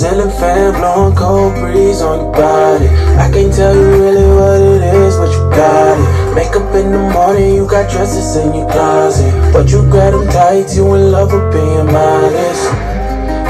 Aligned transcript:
Ceiling 0.00 0.30
fan 0.30 0.72
blowing 0.80 1.14
cold 1.14 1.52
breeze 1.56 2.00
on 2.00 2.24
your 2.24 2.32
body. 2.32 2.88
I 3.20 3.28
can't 3.30 3.52
tell 3.52 3.76
you 3.76 3.84
really 4.00 4.24
what 4.32 4.56
it 4.56 4.94
is, 4.96 5.18
but 5.18 5.28
you 5.28 5.44
got 5.52 6.00
it. 6.00 6.34
Makeup 6.34 6.74
in 6.74 6.90
the 6.90 7.12
morning, 7.12 7.54
you 7.54 7.68
got 7.68 7.90
dresses 7.90 8.34
in 8.36 8.54
your 8.54 8.64
closet. 8.72 9.28
But 9.52 9.68
you 9.68 9.82
grab 9.90 10.14
them 10.14 10.26
tights, 10.28 10.74
you 10.74 10.88
in 10.94 11.12
love 11.12 11.30
with 11.34 11.52
being 11.52 11.84
modest. 11.84 12.64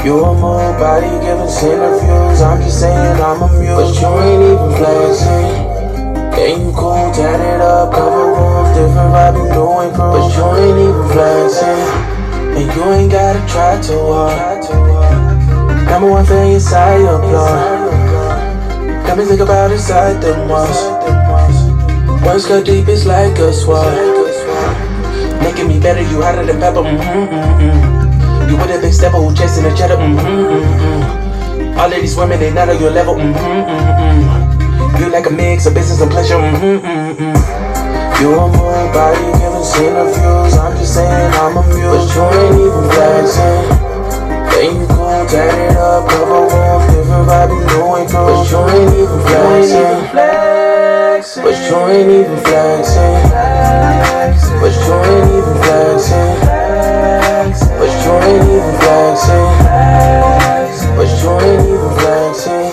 You 0.03 0.19
a 0.19 0.35
move 0.35 0.75
body 0.75 1.07
giving 1.23 1.47
centrifuges. 1.47 2.43
I'm 2.43 2.59
just 2.61 2.81
saying 2.81 3.15
I'm 3.23 3.43
amused, 3.47 3.71
but 3.71 4.03
you 4.03 4.11
ain't 4.19 4.43
even 4.43 4.71
flexing. 4.75 5.55
Yeah, 6.35 6.51
you 6.59 6.73
cool, 6.75 7.15
tatted 7.15 7.61
up, 7.61 7.93
cover 7.93 8.27
rooms, 8.27 8.75
different 8.75 9.15
vibe, 9.15 9.39
you 9.39 9.47
doing 9.55 9.91
but 9.95 10.27
you 10.35 10.43
ain't 10.59 10.79
even 10.83 11.07
flexing. 11.15 12.11
And 12.59 12.67
you 12.75 12.83
ain't 12.91 13.09
gotta 13.09 13.39
try 13.47 13.79
too 13.79 13.95
hard. 14.11 14.60
Number 15.91 16.09
one 16.09 16.25
fan 16.25 16.53
inside 16.53 17.01
your 17.01 17.19
blood. 17.19 17.91
Got 19.05 19.17
me 19.17 19.25
think 19.25 19.41
about 19.41 19.71
inside 19.71 20.21
the 20.21 20.31
walls. 20.47 20.79
Words 22.23 22.45
cut 22.47 22.65
deep, 22.65 22.87
it's 22.87 23.05
like 23.05 23.37
a 23.39 23.51
sword. 23.51 23.91
Making 25.43 25.67
me 25.67 25.81
better, 25.81 25.99
you 25.99 26.21
hotter 26.21 26.45
than 26.45 26.61
pepper. 26.61 26.87
Mm-hmm, 26.87 27.35
mm-hmm. 27.35 28.49
You 28.49 28.55
with 28.55 28.71
a 28.71 28.79
big 28.79 28.93
stepper 28.93 29.17
who 29.17 29.35
chasing 29.35 29.63
the 29.63 29.75
cheddar. 29.75 29.97
Mm-hmm, 29.97 30.15
mm-hmm. 30.15 31.77
All 31.77 31.91
of 31.91 31.99
these 31.99 32.15
women, 32.15 32.39
they 32.39 32.53
not 32.53 32.69
on 32.69 32.79
your 32.79 32.91
level. 32.91 33.15
Mm-hmm, 33.15 33.35
mm-hmm. 33.35 35.03
You 35.03 35.11
like 35.11 35.25
a 35.25 35.29
mix 35.29 35.65
of 35.65 35.73
business 35.73 35.99
and 35.99 36.09
pleasure. 36.09 36.35
Mm-hmm, 36.35 36.87
mm-hmm. 36.87 38.23
You 38.23 38.39
a 38.39 38.47
moon 38.47 38.93
body 38.95 39.27
giving 39.43 39.67
centrifuges. 39.67 40.55
I'm 40.55 40.71
just 40.77 40.95
saying 40.95 41.33
I'm 41.35 41.57
amused, 41.57 42.15
but 42.15 42.15
you 42.15 42.23
ain't 42.31 42.55
even 42.63 42.87
flexing. 42.95 43.91
Then 44.55 44.75
you 44.79 45.00
gon' 45.11 45.27
turn 45.27 45.51
it 45.59 45.75
up, 45.75 46.07
cover 46.09 46.47
room, 46.47 46.81
different 46.87 47.27
vibe, 47.27 47.51
you 47.51 47.59
know 47.67 47.97
ain't 47.97 48.09
true. 48.09 48.21
But 48.21 48.47
you 48.49 48.59
ain't 48.71 48.93
even 48.95 49.19
flexing. 49.27 49.91
But 51.43 51.55
you 51.67 51.77
ain't 51.91 52.09
even 52.09 52.39
flexing. 52.47 53.17
But 54.61 54.73
you 54.85 54.95
ain't 55.11 55.29
even 55.35 55.57
flexing. 55.63 56.31
But 57.79 57.91
you 58.03 58.13
ain't 58.27 58.45
even 58.55 58.75
flexing. 58.81 59.49
But 60.97 61.09
you 61.21 61.31
ain't 61.45 61.65
even 61.73 61.91
flexing. 61.99 62.69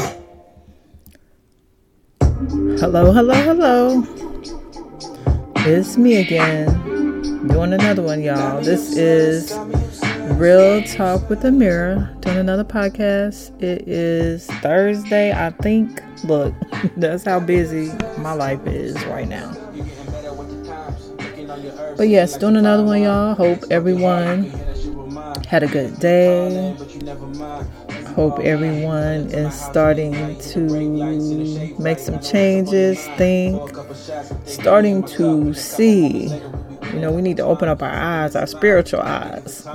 Hello, 2.78 3.02
hello, 3.12 3.34
hello. 3.34 3.76
It's 5.66 5.96
me 5.96 6.16
again. 6.16 6.66
Doing 7.48 7.72
another 7.72 8.02
one, 8.02 8.22
y'all. 8.22 8.60
This 8.62 8.96
is 8.96 9.52
Real 10.36 10.82
Talk 10.82 11.28
with 11.28 11.42
Amiri. 11.42 12.20
Doing 12.20 12.38
another 12.38 12.64
podcast. 12.64 13.60
It 13.62 13.88
is 13.88 14.46
Thursday, 14.46 15.32
I 15.32 15.50
think. 15.50 16.02
Look, 16.24 16.54
that's 16.96 17.24
how 17.24 17.40
busy 17.40 17.92
my 18.18 18.32
life 18.32 18.64
is 18.66 18.94
right 19.06 19.28
now. 19.28 19.52
But 21.96 22.08
yes, 22.08 22.36
doing 22.36 22.56
another 22.56 22.84
one, 22.84 23.02
y'all. 23.02 23.34
Hope 23.34 23.64
everyone 23.70 24.44
had 25.48 25.62
a 25.62 25.66
good 25.66 25.98
day. 25.98 26.76
Hope 28.14 28.38
everyone 28.40 29.30
is 29.30 29.54
starting 29.54 30.38
to 30.40 31.76
make 31.78 31.98
some 31.98 32.20
changes, 32.20 33.06
think, 33.16 33.60
starting 34.44 35.02
to 35.04 35.54
see. 35.54 36.28
You 36.92 37.00
know, 37.00 37.12
we 37.12 37.22
need 37.22 37.36
to 37.36 37.44
open 37.44 37.68
up 37.68 37.82
our 37.82 37.90
eyes, 37.90 38.34
our 38.34 38.46
spiritual 38.46 39.00
eyes. 39.00 39.66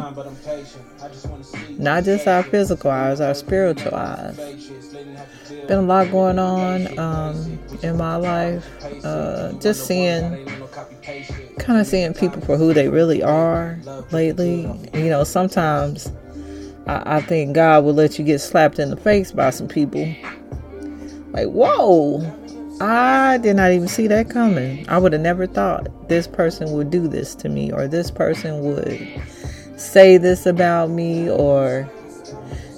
Not 1.70 2.03
just 2.03 2.28
our 2.28 2.44
physical 2.44 2.92
eyes, 2.92 3.22
our 3.22 3.33
spiritual 3.33 3.95
eyes. 3.95 4.38
Been 5.67 5.80
a 5.80 5.81
lot 5.81 6.11
going 6.11 6.39
on 6.39 6.97
um, 7.00 7.59
in 7.81 7.98
my 7.98 8.15
life. 8.15 8.67
Uh, 9.05 9.54
just 9.54 9.86
seeing, 9.86 10.45
kind 11.60 11.80
of 11.80 11.87
seeing 11.87 12.14
people 12.14 12.42
for 12.42 12.58
who 12.58 12.73
they 12.73 12.89
really 12.89 13.23
are 13.23 13.80
lately. 14.11 14.61
You 14.93 15.10
know, 15.10 15.23
sometimes 15.23 16.11
I, 16.87 17.17
I 17.17 17.21
think 17.21 17.55
God 17.55 17.86
will 17.86 17.93
let 17.93 18.20
you 18.20 18.26
get 18.26 18.39
slapped 18.39 18.80
in 18.80 18.89
the 18.89 18.98
face 18.98 19.32
by 19.32 19.52
some 19.52 19.67
people. 19.67 20.05
Like, 21.32 21.48
whoa, 21.48 22.21
I 22.82 23.38
did 23.38 23.56
not 23.56 23.72
even 23.72 23.88
see 23.88 24.08
that 24.08 24.30
coming. 24.30 24.88
I 24.89 24.98
would 24.98 25.14
have 25.14 25.22
never 25.22 25.48
thought 25.48 26.10
this 26.10 26.28
person 26.28 26.72
would 26.72 26.89
do 26.89 27.08
this 27.08 27.36
to 27.36 27.50
me, 27.50 27.72
or 27.72 27.88
this 27.88 28.10
person 28.11 28.61
would 28.61 29.22
say 29.78 30.17
this 30.17 30.45
about 30.45 30.89
me, 30.89 31.30
or 31.30 31.89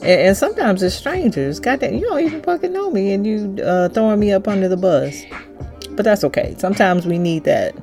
and, 0.02 0.22
and 0.22 0.38
sometimes 0.38 0.84
it's 0.84 0.96
strangers. 0.96 1.60
Goddamn, 1.60 1.96
you 1.96 2.02
don't 2.02 2.22
even 2.22 2.44
fucking 2.44 2.74
know 2.74 2.92
me, 2.92 3.14
and 3.14 3.26
you 3.26 3.64
uh, 3.64 3.90
throwing 3.90 4.20
me 4.20 4.32
up 4.32 4.48
under 4.48 4.68
the 4.68 4.78
bus. 4.78 5.24
But 5.92 6.04
that's 6.04 6.24
okay. 6.26 6.56
Sometimes 6.58 7.06
we 7.06 7.18
need 7.18 7.46
that. 7.46 7.74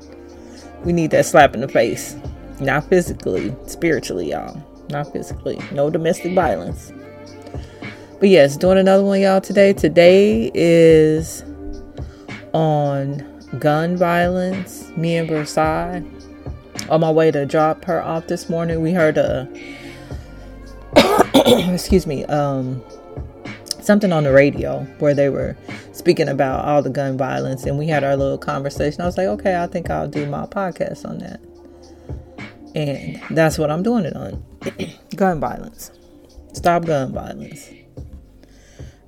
We 0.85 0.93
need 0.93 1.13
that 1.13 1.27
slap 1.27 1.55
in 1.55 1.61
the 1.61 1.69
face, 1.69 2.17
not 2.61 2.85
physically, 2.85 3.55
spiritually, 3.67 4.31
y'all. 4.31 4.61
Not 4.91 5.13
physically. 5.13 5.59
No 5.73 5.91
domestic 5.91 6.35
violence. 6.35 6.93
But 8.21 8.29
yes, 8.29 8.57
doing 8.57 8.79
another 8.79 9.05
one, 9.05 9.21
y'all, 9.21 9.41
today. 9.41 9.73
Today 9.73 10.51
is 10.55 11.45
on 12.53 13.25
gun 13.59 13.97
violence, 13.97 14.89
me 14.97 15.17
and 15.17 15.29
Versailles. 15.29 16.03
On 16.89 17.01
my 17.01 17.11
way 17.11 17.31
to 17.31 17.47
drop 17.47 17.85
her 17.85 18.03
off 18.03 18.27
this 18.27 18.49
morning, 18.49 18.83
we 18.83 18.93
heard 18.93 19.17
a 19.19 19.49
excuse 21.73 22.07
me, 22.07 22.25
um 22.27 22.83
something 23.81 24.13
on 24.13 24.25
the 24.25 24.33
radio 24.33 24.81
where 24.99 25.15
they 25.15 25.29
were 25.29 25.57
speaking 25.93 26.29
about 26.29 26.65
all 26.65 26.83
the 26.83 26.91
gun 26.91 27.17
violence 27.17 27.65
and 27.65 27.79
we 27.79 27.87
had 27.87 28.05
our 28.05 28.17
little 28.17 28.39
conversation. 28.39 29.01
I 29.01 29.07
was 29.07 29.17
like, 29.17 29.27
okay, 29.27 29.61
I 29.61 29.67
think 29.67 29.91
I'll 29.91 30.09
do 30.09 30.27
my 30.27 30.47
podcast 30.47 31.05
on 31.05 31.19
that. 31.19 31.41
And 32.75 33.21
that's 33.37 33.59
what 33.59 33.71
I'm 33.71 33.83
doing 33.83 34.05
it 34.05 34.17
on. 34.17 34.43
gun 35.17 35.41
violence. 35.41 35.91
Stop 36.53 36.85
gun 36.85 37.13
violence. 37.13 37.71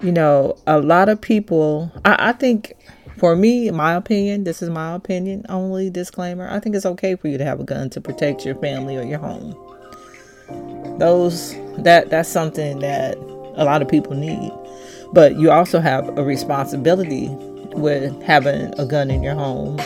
You 0.02 0.12
know, 0.12 0.58
a 0.66 0.80
lot 0.80 1.08
of 1.08 1.20
people 1.20 1.90
I, 2.04 2.30
I 2.30 2.32
think 2.32 2.74
for 3.16 3.36
me, 3.36 3.70
my 3.70 3.94
opinion, 3.94 4.44
this 4.44 4.62
is 4.62 4.70
my 4.70 4.94
opinion 4.94 5.44
only 5.48 5.90
disclaimer. 5.90 6.48
I 6.48 6.60
think 6.60 6.74
it's 6.74 6.86
okay 6.86 7.16
for 7.16 7.28
you 7.28 7.38
to 7.38 7.44
have 7.44 7.60
a 7.60 7.64
gun 7.64 7.90
to 7.90 8.00
protect 8.00 8.44
your 8.44 8.54
family 8.56 8.96
or 8.96 9.02
your 9.02 9.18
home. 9.18 9.56
Those 10.98 11.54
that 11.78 12.10
that's 12.10 12.28
something 12.28 12.80
that 12.80 13.16
a 13.56 13.64
lot 13.64 13.82
of 13.82 13.88
people 13.88 14.14
need. 14.14 14.52
But 15.12 15.36
you 15.36 15.50
also 15.50 15.80
have 15.80 16.18
a 16.18 16.24
responsibility 16.24 17.28
with 17.74 18.20
having 18.22 18.72
a 18.78 18.86
gun 18.86 19.10
in 19.10 19.22
your 19.22 19.34
home. 19.34 19.78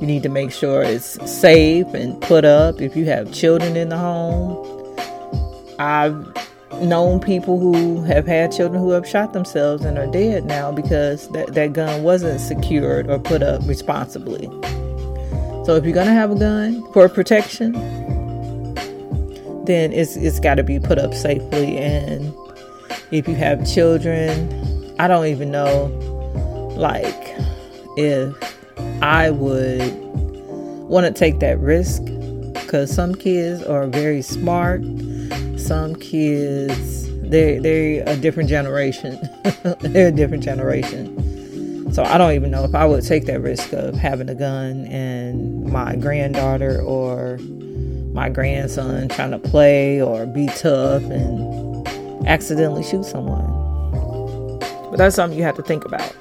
You 0.00 0.06
need 0.06 0.22
to 0.24 0.28
make 0.28 0.52
sure 0.52 0.82
it's 0.82 1.18
safe 1.30 1.86
and 1.94 2.20
put 2.20 2.44
up 2.44 2.80
if 2.80 2.96
you 2.96 3.04
have 3.06 3.32
children 3.32 3.76
in 3.76 3.90
the 3.90 3.98
home. 3.98 4.96
I've 5.78 6.32
known 6.80 7.20
people 7.20 7.58
who 7.58 8.02
have 8.02 8.26
had 8.26 8.52
children 8.52 8.80
who 8.82 8.90
have 8.90 9.06
shot 9.06 9.32
themselves 9.32 9.84
and 9.84 9.98
are 9.98 10.06
dead 10.06 10.44
now 10.44 10.72
because 10.72 11.28
that, 11.30 11.54
that 11.54 11.72
gun 11.72 12.02
wasn't 12.02 12.40
secured 12.40 13.08
or 13.08 13.18
put 13.18 13.42
up 13.42 13.62
responsibly. 13.66 14.46
So 15.64 15.76
if 15.76 15.84
you're 15.84 15.94
gonna 15.94 16.12
have 16.12 16.30
a 16.30 16.34
gun 16.34 16.82
for 16.92 17.08
protection, 17.08 17.72
then 19.64 19.92
it's 19.92 20.16
it's 20.16 20.40
gotta 20.40 20.64
be 20.64 20.80
put 20.80 20.98
up 20.98 21.14
safely 21.14 21.78
and 21.78 22.34
if 23.12 23.28
you 23.28 23.34
have 23.34 23.70
children, 23.70 24.94
I 24.98 25.06
don't 25.06 25.26
even 25.26 25.50
know 25.50 25.86
like 26.76 27.36
if 27.96 28.34
I 29.02 29.30
would 29.30 29.92
want 30.88 31.06
to 31.06 31.12
take 31.12 31.40
that 31.40 31.58
risk 31.60 32.02
because 32.54 32.92
some 32.92 33.14
kids 33.14 33.62
are 33.62 33.86
very 33.86 34.22
smart 34.22 34.82
some 35.62 35.94
kids 35.96 37.02
they 37.32 37.58
they're 37.58 38.04
a 38.06 38.16
different 38.16 38.48
generation. 38.48 39.18
they're 39.80 40.08
a 40.08 40.12
different 40.12 40.44
generation. 40.44 41.90
So 41.92 42.04
I 42.04 42.18
don't 42.18 42.32
even 42.32 42.50
know 42.50 42.64
if 42.64 42.74
I 42.74 42.84
would 42.84 43.04
take 43.04 43.26
that 43.26 43.40
risk 43.40 43.72
of 43.72 43.94
having 43.94 44.28
a 44.28 44.34
gun 44.34 44.86
and 44.86 45.64
my 45.70 45.96
granddaughter 45.96 46.80
or 46.80 47.38
my 48.12 48.28
grandson 48.28 49.08
trying 49.08 49.30
to 49.30 49.38
play 49.38 50.00
or 50.00 50.26
be 50.26 50.46
tough 50.48 51.02
and 51.04 51.86
accidentally 52.26 52.82
shoot 52.82 53.04
someone. 53.04 53.48
But 54.90 54.96
that's 54.96 55.16
something 55.16 55.38
you 55.38 55.44
have 55.44 55.56
to 55.56 55.62
think 55.62 55.84
about. 55.84 56.14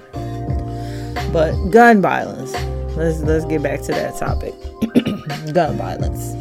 But 1.34 1.54
gun 1.70 2.02
violence. 2.02 2.54
Let's 2.96 3.20
let's 3.20 3.46
get 3.46 3.64
back 3.64 3.82
to 3.82 3.92
that 3.92 4.18
topic. 4.18 4.54
gun 5.54 5.78
violence 5.78 6.36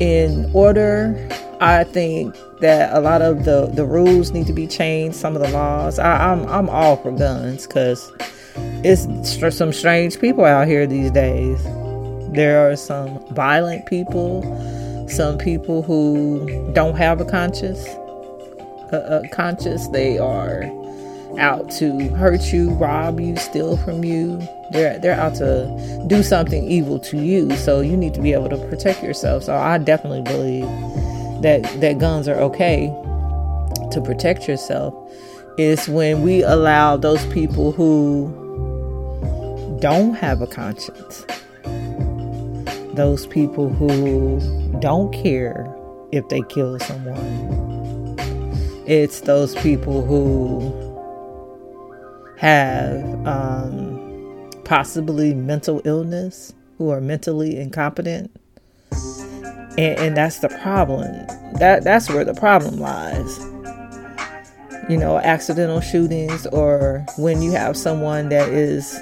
in 0.00 0.50
order. 0.54 1.28
I 1.60 1.84
think 1.84 2.36
that 2.60 2.94
a 2.94 3.00
lot 3.00 3.22
of 3.22 3.44
the, 3.44 3.66
the 3.66 3.84
rules 3.84 4.30
need 4.30 4.46
to 4.46 4.52
be 4.52 4.66
changed. 4.66 5.16
Some 5.16 5.36
of 5.36 5.42
the 5.42 5.48
laws. 5.48 5.98
I, 5.98 6.32
am 6.32 6.42
I'm, 6.42 6.48
I'm 6.48 6.70
all 6.70 6.96
for 6.96 7.12
guns 7.12 7.66
because 7.66 8.10
it's 8.84 9.56
some 9.56 9.72
strange 9.72 10.18
people 10.20 10.44
out 10.44 10.66
here 10.66 10.86
these 10.86 11.10
days. 11.10 11.62
There 12.32 12.70
are 12.70 12.76
some 12.76 13.24
violent 13.34 13.86
people, 13.86 14.42
some 15.08 15.38
people 15.38 15.82
who 15.82 16.70
don't 16.74 16.96
have 16.96 17.20
a 17.20 17.24
conscience, 17.24 17.84
uh, 18.92 19.22
conscious. 19.32 19.88
They 19.88 20.18
are 20.18 20.62
out 21.38 21.70
to 21.72 22.08
hurt 22.10 22.52
you, 22.52 22.70
rob 22.70 23.20
you, 23.20 23.36
steal 23.36 23.76
from 23.76 24.04
you. 24.04 24.38
They're 24.70 24.98
they're 24.98 25.18
out 25.18 25.34
to 25.36 26.04
do 26.06 26.22
something 26.22 26.64
evil 26.64 26.98
to 27.00 27.18
you. 27.18 27.56
So 27.56 27.80
you 27.80 27.96
need 27.96 28.14
to 28.14 28.20
be 28.20 28.32
able 28.32 28.48
to 28.50 28.58
protect 28.68 29.02
yourself. 29.02 29.44
So 29.44 29.54
I 29.54 29.78
definitely 29.78 30.22
believe 30.22 30.66
that 31.42 31.62
that 31.80 31.98
guns 31.98 32.28
are 32.28 32.38
okay 32.40 32.86
to 33.90 34.00
protect 34.04 34.48
yourself. 34.48 34.94
Is 35.56 35.88
when 35.88 36.22
we 36.22 36.42
allow 36.42 36.96
those 36.96 37.24
people 37.26 37.72
who 37.72 38.28
don't 39.80 40.14
have 40.14 40.40
a 40.40 40.46
conscience, 40.46 41.24
those 42.94 43.26
people 43.26 43.68
who 43.68 44.40
don't 44.80 45.12
care 45.12 45.66
if 46.12 46.28
they 46.28 46.42
kill 46.48 46.78
someone. 46.78 48.16
It's 48.86 49.20
those 49.20 49.54
people 49.56 50.04
who 50.04 50.87
have 52.38 53.02
um, 53.26 54.50
possibly 54.64 55.34
mental 55.34 55.82
illness, 55.84 56.52
who 56.78 56.88
are 56.90 57.00
mentally 57.00 57.56
incompetent, 57.56 58.30
and, 59.76 59.98
and 59.98 60.16
that's 60.16 60.38
the 60.38 60.48
problem. 60.48 61.26
That 61.58 61.82
that's 61.82 62.08
where 62.08 62.24
the 62.24 62.34
problem 62.34 62.78
lies. 62.78 63.38
You 64.88 64.96
know, 64.96 65.18
accidental 65.18 65.80
shootings, 65.80 66.46
or 66.46 67.04
when 67.18 67.42
you 67.42 67.50
have 67.52 67.76
someone 67.76 68.28
that 68.28 68.48
is 68.50 68.94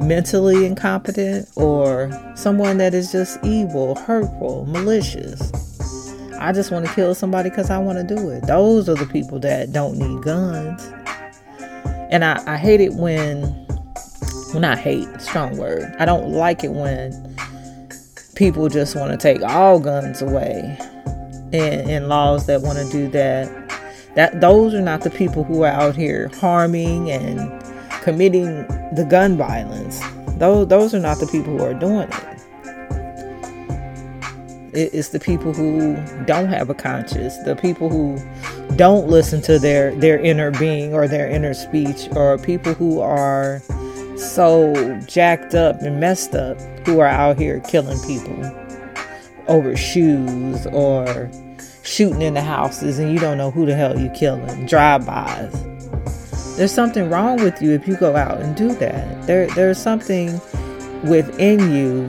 mentally 0.00 0.66
incompetent, 0.66 1.48
or 1.54 2.10
someone 2.34 2.78
that 2.78 2.92
is 2.92 3.12
just 3.12 3.38
evil, 3.44 3.94
hurtful, 3.94 4.66
malicious. 4.66 5.52
I 6.40 6.50
just 6.50 6.72
want 6.72 6.86
to 6.86 6.92
kill 6.92 7.14
somebody 7.14 7.50
because 7.50 7.70
I 7.70 7.78
want 7.78 7.98
to 8.06 8.16
do 8.16 8.30
it. 8.30 8.48
Those 8.48 8.88
are 8.88 8.96
the 8.96 9.06
people 9.06 9.38
that 9.40 9.72
don't 9.72 9.96
need 9.96 10.24
guns. 10.24 10.82
And 12.12 12.26
I, 12.26 12.42
I 12.46 12.58
hate 12.58 12.82
it 12.82 12.92
when, 12.92 13.42
when 14.52 14.64
I 14.64 14.76
hate, 14.76 15.08
strong 15.18 15.56
word. 15.56 15.96
I 15.98 16.04
don't 16.04 16.30
like 16.30 16.62
it 16.62 16.72
when 16.72 17.34
people 18.34 18.68
just 18.68 18.94
want 18.94 19.12
to 19.12 19.16
take 19.16 19.42
all 19.42 19.80
guns 19.80 20.20
away 20.20 20.76
and, 21.54 21.90
and 21.90 22.08
laws 22.08 22.44
that 22.48 22.60
want 22.60 22.78
to 22.78 22.88
do 22.90 23.08
that. 23.12 23.50
That 24.14 24.42
those 24.42 24.74
are 24.74 24.82
not 24.82 25.00
the 25.00 25.10
people 25.10 25.42
who 25.42 25.62
are 25.62 25.72
out 25.72 25.96
here 25.96 26.30
harming 26.34 27.10
and 27.10 27.38
committing 28.02 28.66
the 28.94 29.06
gun 29.08 29.38
violence. 29.38 29.98
Those 30.36 30.68
those 30.68 30.94
are 30.94 31.00
not 31.00 31.18
the 31.18 31.26
people 31.26 31.56
who 31.56 31.64
are 31.64 31.72
doing 31.72 32.10
it. 32.10 32.42
It's 34.74 35.08
the 35.08 35.20
people 35.20 35.54
who 35.54 35.96
don't 36.26 36.48
have 36.48 36.68
a 36.68 36.74
conscience, 36.74 37.38
the 37.44 37.56
people 37.56 37.88
who 37.88 38.18
don't 38.82 39.06
listen 39.06 39.40
to 39.40 39.60
their 39.60 39.94
their 39.94 40.18
inner 40.18 40.50
being 40.50 40.92
or 40.92 41.06
their 41.06 41.30
inner 41.30 41.54
speech, 41.54 42.08
or 42.16 42.36
people 42.36 42.74
who 42.74 42.98
are 42.98 43.62
so 44.16 44.74
jacked 45.06 45.54
up 45.54 45.80
and 45.82 46.00
messed 46.00 46.34
up 46.34 46.58
who 46.84 46.98
are 46.98 47.06
out 47.06 47.38
here 47.38 47.60
killing 47.60 47.96
people 48.04 48.34
over 49.46 49.76
shoes 49.76 50.66
or 50.72 51.30
shooting 51.84 52.22
in 52.22 52.34
the 52.34 52.42
houses 52.42 52.98
and 52.98 53.12
you 53.12 53.20
don't 53.20 53.38
know 53.38 53.52
who 53.52 53.66
the 53.66 53.74
hell 53.76 53.96
you're 53.96 54.12
killing 54.16 54.66
drive-bys. 54.66 55.52
There's 56.56 56.72
something 56.72 57.08
wrong 57.08 57.36
with 57.36 57.62
you 57.62 57.70
if 57.70 57.86
you 57.86 57.96
go 57.96 58.16
out 58.16 58.40
and 58.40 58.56
do 58.56 58.74
that. 58.74 59.28
There 59.28 59.46
there's 59.50 59.78
something 59.78 60.40
within 61.04 61.72
you 61.72 62.08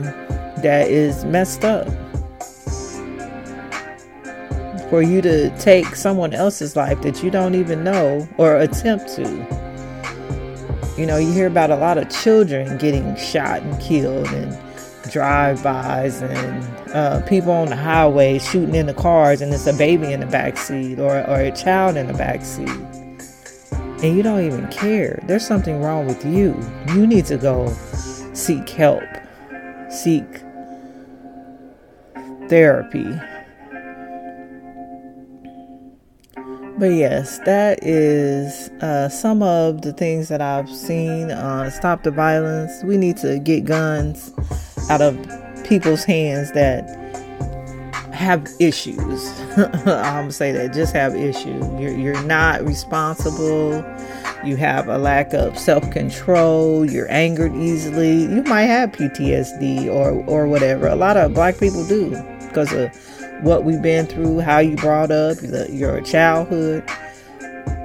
that 0.60 0.88
is 0.88 1.24
messed 1.24 1.64
up 1.64 1.86
for 4.90 5.02
you 5.02 5.20
to 5.22 5.56
take 5.58 5.94
someone 5.96 6.34
else's 6.34 6.76
life 6.76 7.00
that 7.02 7.22
you 7.22 7.30
don't 7.30 7.54
even 7.54 7.84
know 7.84 8.28
or 8.38 8.56
attempt 8.56 9.08
to. 9.16 9.22
You 10.96 11.06
know, 11.06 11.16
you 11.16 11.32
hear 11.32 11.46
about 11.46 11.70
a 11.70 11.76
lot 11.76 11.98
of 11.98 12.08
children 12.10 12.78
getting 12.78 13.16
shot 13.16 13.62
and 13.62 13.80
killed 13.80 14.28
and 14.28 14.56
drive-bys 15.10 16.22
and 16.22 16.88
uh, 16.94 17.20
people 17.26 17.52
on 17.52 17.68
the 17.68 17.76
highway 17.76 18.38
shooting 18.38 18.74
in 18.74 18.86
the 18.86 18.94
cars 18.94 19.40
and 19.40 19.52
it's 19.52 19.66
a 19.66 19.72
baby 19.74 20.12
in 20.12 20.20
the 20.20 20.26
back 20.26 20.56
seat 20.56 20.98
or, 20.98 21.18
or 21.28 21.40
a 21.40 21.52
child 21.52 21.96
in 21.96 22.06
the 22.06 22.14
back 22.14 22.44
seat 22.44 22.70
and 24.04 24.16
you 24.16 24.22
don't 24.22 24.44
even 24.44 24.66
care. 24.68 25.18
There's 25.26 25.46
something 25.46 25.80
wrong 25.80 26.06
with 26.06 26.26
you. 26.26 26.54
You 26.88 27.06
need 27.06 27.24
to 27.26 27.38
go 27.38 27.68
seek 28.34 28.68
help. 28.68 29.02
Seek 29.88 30.24
therapy 32.48 33.06
But 36.76 36.86
yes, 36.86 37.38
that 37.40 37.78
is 37.82 38.68
uh, 38.82 39.08
some 39.08 39.42
of 39.42 39.82
the 39.82 39.92
things 39.92 40.28
that 40.28 40.40
I've 40.40 40.68
seen. 40.68 41.30
Uh, 41.30 41.70
stop 41.70 42.02
the 42.02 42.10
violence. 42.10 42.82
We 42.82 42.96
need 42.96 43.16
to 43.18 43.38
get 43.38 43.64
guns 43.64 44.32
out 44.90 45.00
of 45.00 45.16
people's 45.64 46.02
hands 46.02 46.50
that 46.52 46.84
have 48.12 48.48
issues. 48.58 49.40
I'm 49.56 49.84
gonna 49.84 50.32
say 50.32 50.50
that 50.50 50.72
just 50.72 50.92
have 50.94 51.14
issues. 51.14 51.64
You're 51.80 51.96
you're 51.96 52.22
not 52.24 52.62
responsible. 52.62 53.84
You 54.44 54.56
have 54.56 54.88
a 54.88 54.98
lack 54.98 55.32
of 55.32 55.56
self 55.56 55.88
control. 55.92 56.84
You're 56.84 57.10
angered 57.10 57.54
easily. 57.54 58.22
You 58.22 58.42
might 58.42 58.62
have 58.62 58.90
PTSD 58.92 59.86
or 59.86 60.24
or 60.26 60.48
whatever. 60.48 60.88
A 60.88 60.96
lot 60.96 61.16
of 61.16 61.34
black 61.34 61.58
people 61.58 61.86
do 61.86 62.10
because 62.48 62.72
of 62.72 62.90
what 63.42 63.64
we've 63.64 63.82
been 63.82 64.06
through, 64.06 64.40
how 64.40 64.58
you 64.58 64.76
brought 64.76 65.10
up, 65.10 65.36
the, 65.38 65.68
your 65.70 66.00
childhood, 66.00 66.84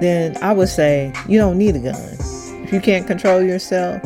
then 0.00 0.36
I 0.42 0.52
would 0.52 0.68
say 0.68 1.12
you 1.28 1.38
don't 1.38 1.58
need 1.58 1.76
a 1.76 1.80
gun. 1.80 2.16
If 2.62 2.72
you 2.72 2.80
can't 2.80 3.06
control 3.06 3.42
yourself, 3.42 4.00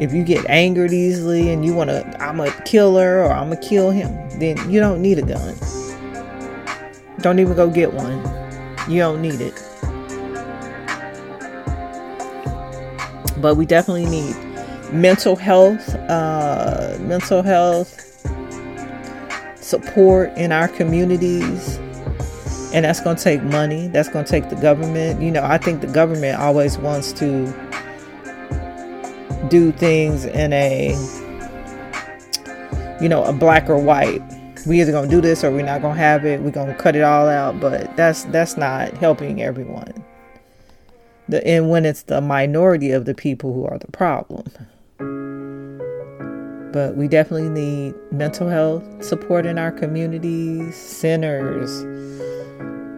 if 0.00 0.12
you 0.12 0.24
get 0.24 0.44
angered 0.48 0.92
easily 0.92 1.50
and 1.52 1.64
you 1.64 1.74
want 1.74 1.90
to, 1.90 2.22
I'm 2.22 2.40
a 2.40 2.50
killer 2.62 3.22
or 3.22 3.32
I'm 3.32 3.50
to 3.50 3.56
kill 3.56 3.90
him, 3.90 4.10
then 4.38 4.70
you 4.70 4.80
don't 4.80 5.00
need 5.00 5.18
a 5.18 5.22
gun. 5.22 5.54
Don't 7.20 7.38
even 7.38 7.54
go 7.54 7.68
get 7.68 7.92
one. 7.92 8.18
You 8.90 9.00
don't 9.00 9.20
need 9.20 9.40
it. 9.40 9.54
But 13.40 13.56
we 13.56 13.66
definitely 13.66 14.06
need 14.06 14.34
mental 14.92 15.36
health, 15.36 15.94
uh, 15.94 16.96
mental 17.00 17.42
health 17.42 18.09
support 19.70 20.36
in 20.36 20.52
our 20.52 20.68
communities. 20.68 21.78
And 22.72 22.84
that's 22.84 23.00
going 23.00 23.16
to 23.16 23.22
take 23.22 23.42
money. 23.42 23.88
That's 23.88 24.08
going 24.08 24.24
to 24.24 24.30
take 24.30 24.50
the 24.50 24.56
government. 24.56 25.22
You 25.22 25.30
know, 25.30 25.42
I 25.42 25.58
think 25.58 25.80
the 25.80 25.86
government 25.86 26.38
always 26.38 26.76
wants 26.78 27.12
to 27.14 27.46
do 29.48 29.72
things 29.72 30.24
in 30.24 30.52
a, 30.52 30.90
you 33.00 33.08
know, 33.08 33.24
a 33.24 33.32
black 33.32 33.68
or 33.68 33.78
white. 33.78 34.22
We 34.66 34.80
either 34.80 34.92
gonna 34.92 35.08
do 35.08 35.22
this 35.22 35.42
or 35.42 35.50
we're 35.50 35.64
not 35.64 35.80
gonna 35.80 35.98
have 35.98 36.26
it. 36.26 36.42
We're 36.42 36.50
gonna 36.50 36.74
cut 36.74 36.94
it 36.94 37.02
all 37.02 37.28
out. 37.28 37.58
But 37.60 37.96
that's 37.96 38.24
that's 38.24 38.58
not 38.58 38.92
helping 38.98 39.42
everyone. 39.42 40.04
The 41.28 41.44
and 41.46 41.70
when 41.70 41.86
it's 41.86 42.02
the 42.02 42.20
minority 42.20 42.90
of 42.90 43.06
the 43.06 43.14
people 43.14 43.54
who 43.54 43.64
are 43.64 43.78
the 43.78 43.90
problem. 43.90 44.44
But 46.72 46.96
we 46.96 47.08
definitely 47.08 47.48
need 47.48 47.94
mental 48.12 48.48
health 48.48 48.84
support 49.02 49.46
in 49.46 49.58
our 49.58 49.72
communities, 49.72 50.76
centers. 50.76 51.82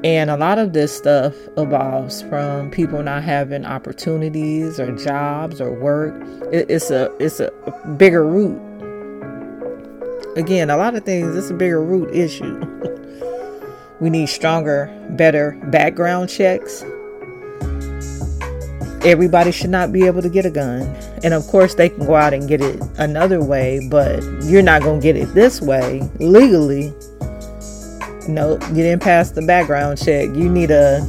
And 0.04 0.30
a 0.30 0.36
lot 0.36 0.58
of 0.58 0.72
this 0.72 0.96
stuff 0.96 1.34
evolves 1.56 2.22
from 2.22 2.70
people 2.70 3.02
not 3.02 3.22
having 3.22 3.64
opportunities 3.64 4.80
or 4.80 4.94
jobs 4.96 5.60
or 5.60 5.72
work. 5.72 6.14
it's 6.52 6.90
a 6.90 7.14
it's 7.18 7.40
a 7.40 7.50
bigger 7.96 8.26
root. 8.26 8.60
Again, 10.36 10.70
a 10.70 10.76
lot 10.76 10.94
of 10.94 11.04
things 11.04 11.36
it's 11.36 11.50
a 11.50 11.54
bigger 11.54 11.82
root 11.82 12.14
issue. 12.14 12.60
we 14.00 14.10
need 14.10 14.26
stronger, 14.26 14.90
better 15.10 15.58
background 15.70 16.28
checks 16.28 16.84
everybody 19.04 19.52
should 19.52 19.70
not 19.70 19.92
be 19.92 20.06
able 20.06 20.22
to 20.22 20.28
get 20.28 20.46
a 20.46 20.50
gun. 20.50 20.82
And 21.22 21.34
of 21.34 21.46
course, 21.46 21.74
they 21.74 21.88
can 21.88 22.06
go 22.06 22.14
out 22.14 22.32
and 22.32 22.48
get 22.48 22.60
it 22.60 22.80
another 22.98 23.42
way, 23.42 23.86
but 23.90 24.22
you're 24.44 24.62
not 24.62 24.82
going 24.82 25.00
to 25.00 25.02
get 25.02 25.16
it 25.16 25.26
this 25.34 25.60
way 25.60 26.08
legally. 26.18 26.92
No, 28.28 28.52
you 28.68 28.82
didn't 28.82 29.02
pass 29.02 29.30
the 29.32 29.42
background 29.42 29.98
check. 29.98 30.28
You 30.28 30.48
need 30.48 30.70
a, 30.70 31.06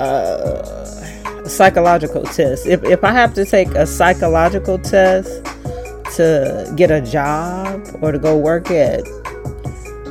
a, 0.00 1.42
a 1.44 1.48
psychological 1.48 2.24
test. 2.24 2.66
If, 2.66 2.82
if 2.84 3.04
I 3.04 3.12
have 3.12 3.34
to 3.34 3.44
take 3.44 3.68
a 3.68 3.86
psychological 3.86 4.78
test 4.78 5.44
to 6.16 6.72
get 6.76 6.90
a 6.90 7.00
job 7.00 7.86
or 8.00 8.10
to 8.10 8.18
go 8.18 8.36
work 8.36 8.70
at 8.70 9.02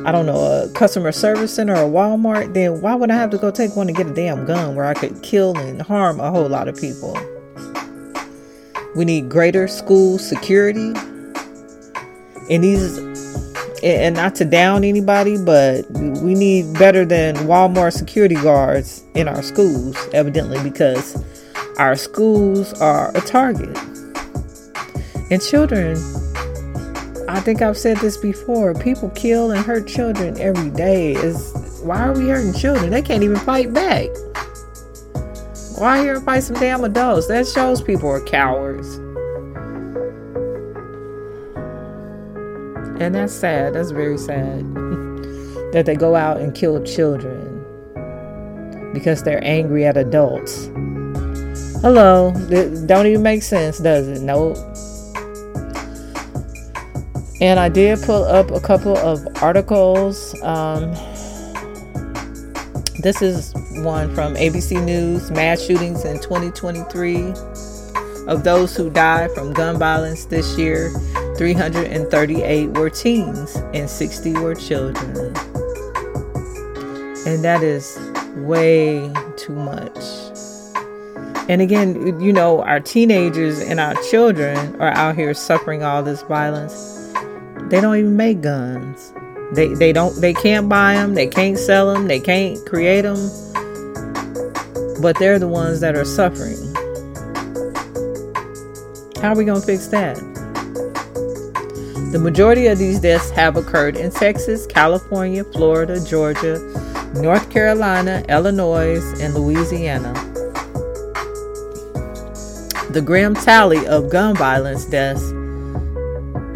I 0.06 0.12
don't 0.12 0.24
know, 0.24 0.62
a 0.62 0.68
customer 0.68 1.10
service 1.10 1.52
center 1.52 1.74
or 1.74 1.90
Walmart, 1.90 2.54
then 2.54 2.80
why 2.80 2.94
would 2.94 3.10
I 3.10 3.16
have 3.16 3.30
to 3.30 3.38
go 3.38 3.50
take 3.50 3.74
one 3.74 3.88
to 3.88 3.92
get 3.92 4.06
a 4.06 4.14
damn 4.14 4.46
gun 4.46 4.76
where 4.76 4.84
I 4.84 4.94
could 4.94 5.20
kill 5.24 5.58
and 5.58 5.82
harm 5.82 6.20
a 6.20 6.30
whole 6.30 6.48
lot 6.48 6.68
of 6.68 6.76
people? 6.76 7.18
We 8.94 9.04
need 9.04 9.28
greater 9.28 9.66
school 9.66 10.20
security. 10.20 10.92
And 12.48 12.62
these 12.62 12.98
and 13.82 14.14
not 14.14 14.36
to 14.36 14.44
down 14.44 14.84
anybody, 14.84 15.38
but 15.38 15.90
we 15.90 16.34
need 16.34 16.72
better 16.74 17.04
than 17.04 17.34
Walmart 17.38 17.92
security 17.92 18.36
guards 18.36 19.02
in 19.14 19.26
our 19.26 19.42
schools, 19.42 19.96
evidently, 20.12 20.62
because 20.62 21.20
our 21.78 21.96
schools 21.96 22.80
are 22.80 23.10
a 23.16 23.20
target. 23.20 23.76
And 25.32 25.42
children, 25.42 25.96
I 27.28 27.40
think 27.40 27.60
I've 27.60 27.76
said 27.76 27.96
this 27.98 28.16
before, 28.16 28.74
people 28.74 29.10
kill 29.10 29.50
and 29.50 29.64
hurt 29.64 29.88
children 29.88 30.40
every 30.40 30.70
day. 30.70 31.14
Is 31.14 31.80
why 31.82 32.06
are 32.06 32.16
we 32.16 32.28
hurting 32.28 32.52
children? 32.52 32.90
They 32.90 33.02
can't 33.02 33.22
even 33.22 33.36
fight 33.38 33.72
back. 33.72 34.08
Why 35.76 36.00
here 36.00 36.20
fight 36.20 36.44
some 36.44 36.56
damn 36.56 36.84
adults? 36.84 37.26
That 37.26 37.46
shows 37.46 37.82
people 37.82 38.08
are 38.08 38.20
cowards. 38.24 38.96
And 43.00 43.14
that's 43.14 43.32
sad. 43.32 43.74
That's 43.74 43.90
very 43.90 44.18
sad. 44.18 44.60
that 45.72 45.82
they 45.84 45.96
go 45.96 46.14
out 46.14 46.40
and 46.40 46.54
kill 46.54 46.82
children 46.84 47.52
because 48.94 49.22
they're 49.22 49.44
angry 49.44 49.84
at 49.84 49.96
adults. 49.96 50.66
Hello. 51.82 52.32
Don't 52.86 53.06
even 53.06 53.22
make 53.22 53.42
sense, 53.42 53.78
does 53.78 54.08
it? 54.08 54.22
Nope. 54.22 54.56
And 57.40 57.60
I 57.60 57.68
did 57.68 58.00
pull 58.02 58.24
up 58.24 58.50
a 58.50 58.60
couple 58.60 58.96
of 58.96 59.26
articles. 59.42 60.34
Um, 60.42 60.92
this 63.00 63.20
is 63.20 63.52
one 63.82 64.14
from 64.14 64.34
ABC 64.36 64.82
News 64.82 65.30
mass 65.30 65.60
shootings 65.60 66.06
in 66.06 66.18
2023. 66.18 67.34
Of 68.26 68.42
those 68.42 68.74
who 68.74 68.88
died 68.88 69.30
from 69.32 69.52
gun 69.52 69.78
violence 69.78 70.24
this 70.24 70.58
year, 70.58 70.90
338 71.36 72.68
were 72.70 72.88
teens 72.88 73.54
and 73.74 73.88
60 73.88 74.32
were 74.32 74.54
children. 74.54 75.36
And 77.26 77.44
that 77.44 77.60
is 77.62 77.98
way 78.36 79.12
too 79.36 79.54
much. 79.54 80.25
And 81.48 81.62
again, 81.62 82.20
you 82.20 82.32
know, 82.32 82.62
our 82.62 82.80
teenagers 82.80 83.60
and 83.60 83.78
our 83.78 83.94
children 84.10 84.80
are 84.80 84.90
out 84.90 85.14
here 85.14 85.32
suffering 85.32 85.84
all 85.84 86.02
this 86.02 86.22
violence. 86.22 87.12
They 87.68 87.80
don't 87.80 87.96
even 87.96 88.16
make 88.16 88.40
guns. 88.40 89.12
They 89.52 89.68
they 89.74 89.92
don't 89.92 90.20
they 90.20 90.34
can't 90.34 90.68
buy 90.68 90.94
them, 90.94 91.14
they 91.14 91.28
can't 91.28 91.56
sell 91.56 91.94
them, 91.94 92.08
they 92.08 92.18
can't 92.18 92.64
create 92.66 93.02
them. 93.02 93.16
But 95.00 95.16
they're 95.20 95.38
the 95.38 95.46
ones 95.46 95.80
that 95.80 95.94
are 95.94 96.04
suffering. 96.04 96.56
How 99.22 99.32
are 99.32 99.36
we 99.36 99.44
going 99.44 99.60
to 99.60 99.66
fix 99.66 99.86
that? 99.88 100.16
The 102.12 102.18
majority 102.18 102.66
of 102.66 102.78
these 102.78 102.98
deaths 102.98 103.30
have 103.30 103.56
occurred 103.56 103.96
in 103.96 104.10
Texas, 104.10 104.66
California, 104.66 105.44
Florida, 105.44 106.04
Georgia, 106.04 106.58
North 107.14 107.50
Carolina, 107.50 108.24
Illinois, 108.28 109.00
and 109.20 109.34
Louisiana. 109.34 110.25
The 112.96 113.02
grim 113.02 113.34
tally 113.34 113.86
of 113.88 114.08
gun 114.08 114.34
violence 114.34 114.86
deaths 114.86 115.28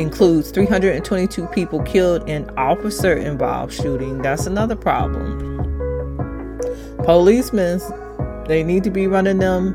includes 0.00 0.50
322 0.50 1.46
people 1.48 1.82
killed 1.82 2.26
in 2.30 2.48
officer 2.56 3.12
involved 3.12 3.74
shooting. 3.74 4.22
That's 4.22 4.46
another 4.46 4.74
problem. 4.74 5.68
Policemen, 7.04 7.78
they 8.48 8.64
need 8.64 8.84
to 8.84 8.90
be 8.90 9.06
running 9.06 9.38
them 9.38 9.74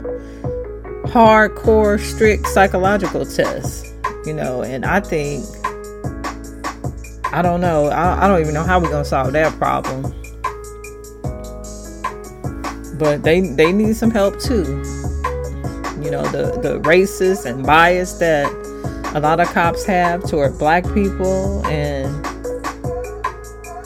hardcore, 1.05 1.99
strict 1.99 2.47
psychological 2.47 3.27
tests, 3.27 3.93
you 4.25 4.33
know, 4.33 4.63
and 4.63 4.85
I 4.85 5.01
think 5.01 5.45
I 7.25 7.43
don't 7.43 7.61
know. 7.61 7.89
I, 7.89 8.25
I 8.25 8.27
don't 8.27 8.41
even 8.41 8.55
know 8.55 8.63
how 8.63 8.79
we're 8.79 8.89
gonna 8.89 9.05
solve 9.05 9.33
that 9.33 9.53
problem. 9.59 10.01
But 12.97 13.21
they 13.21 13.41
they 13.41 13.71
need 13.71 13.95
some 13.95 14.09
help 14.09 14.39
too. 14.39 14.83
You 16.05 16.11
know, 16.11 16.23
the, 16.27 16.59
the 16.61 16.79
racist 16.81 17.45
and 17.45 17.65
bias 17.65 18.13
that 18.19 18.45
a 19.15 19.19
lot 19.19 19.39
of 19.39 19.47
cops 19.47 19.85
have 19.85 20.23
toward 20.23 20.59
black 20.59 20.83
people 20.93 21.65
and 21.65 22.25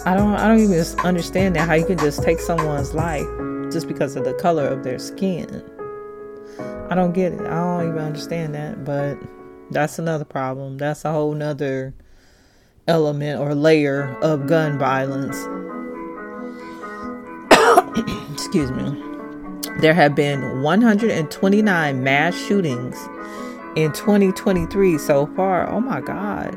I 0.05 0.15
don't 0.15 0.33
I 0.33 0.47
don't 0.47 0.59
even 0.59 0.83
understand 1.05 1.55
that 1.55 1.67
how 1.67 1.75
you 1.75 1.85
can 1.85 1.97
just 1.97 2.21
take 2.21 2.39
someone's 2.39 2.93
life 2.93 3.27
just 3.71 3.87
because 3.87 4.17
of 4.17 4.25
the 4.25 4.33
color 4.33 4.67
of 4.67 4.83
their 4.83 4.99
skin. 4.99 5.63
I 6.89 6.95
don't 6.95 7.13
get 7.13 7.31
it. 7.31 7.41
I 7.41 7.77
don't 7.77 7.87
even 7.89 7.99
understand 7.99 8.53
that, 8.55 8.83
but 8.83 9.17
that's 9.71 9.99
another 9.99 10.25
problem. 10.25 10.77
That's 10.77 11.05
a 11.05 11.11
whole 11.11 11.33
nother 11.33 11.93
element 12.87 13.39
or 13.39 13.55
layer 13.55 14.17
of 14.21 14.47
gun 14.47 14.77
violence. 14.77 15.37
Excuse 18.33 18.71
me. 18.71 19.08
There 19.79 19.93
have 19.93 20.13
been 20.13 20.61
129 20.61 22.03
mass 22.03 22.35
shootings 22.35 22.97
in 23.77 23.93
2023 23.93 24.97
so 24.97 25.25
far. 25.37 25.69
Oh 25.69 25.79
my 25.79 26.01
God. 26.01 26.53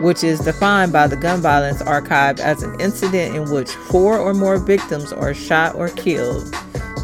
Which 0.00 0.24
is 0.24 0.40
defined 0.40 0.90
by 0.90 1.06
the 1.06 1.16
Gun 1.16 1.42
Violence 1.42 1.82
Archive 1.82 2.40
as 2.40 2.62
an 2.62 2.80
incident 2.80 3.36
in 3.36 3.50
which 3.50 3.68
four 3.70 4.18
or 4.18 4.32
more 4.32 4.56
victims 4.56 5.12
are 5.12 5.34
shot 5.34 5.74
or 5.74 5.90
killed. 5.90 6.50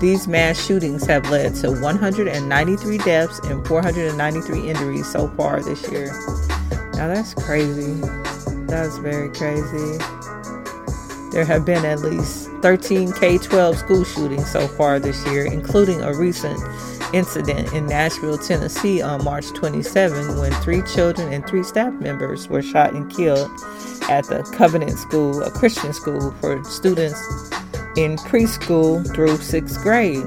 These 0.00 0.26
mass 0.26 0.58
shootings 0.64 1.04
have 1.04 1.28
led 1.28 1.54
to 1.56 1.70
193 1.70 2.98
deaths 2.98 3.40
and 3.40 3.66
493 3.66 4.70
injuries 4.70 5.06
so 5.06 5.28
far 5.36 5.62
this 5.62 5.86
year. 5.92 6.06
Now 6.94 7.08
that's 7.08 7.34
crazy. 7.34 8.00
That's 8.68 8.96
very 8.96 9.28
crazy. 9.28 9.98
There 11.30 11.44
have 11.44 11.64
been 11.64 11.84
at 11.84 12.00
least 12.00 12.50
13 12.62 13.12
K 13.12 13.38
12 13.38 13.78
school 13.78 14.04
shootings 14.04 14.50
so 14.50 14.66
far 14.66 14.98
this 14.98 15.24
year, 15.26 15.44
including 15.44 16.02
a 16.02 16.12
recent 16.14 16.58
incident 17.14 17.72
in 17.72 17.86
Nashville, 17.86 18.38
Tennessee 18.38 19.00
on 19.02 19.24
March 19.24 19.48
27 19.52 20.38
when 20.38 20.52
three 20.54 20.82
children 20.82 21.32
and 21.32 21.46
three 21.46 21.62
staff 21.62 21.92
members 21.94 22.48
were 22.48 22.62
shot 22.62 22.94
and 22.94 23.10
killed 23.10 23.50
at 24.08 24.24
the 24.26 24.42
Covenant 24.56 24.98
School, 24.98 25.42
a 25.42 25.50
Christian 25.50 25.92
school 25.92 26.32
for 26.40 26.62
students 26.64 27.20
in 27.96 28.16
preschool 28.16 29.06
through 29.14 29.36
sixth 29.38 29.80
grade. 29.82 30.26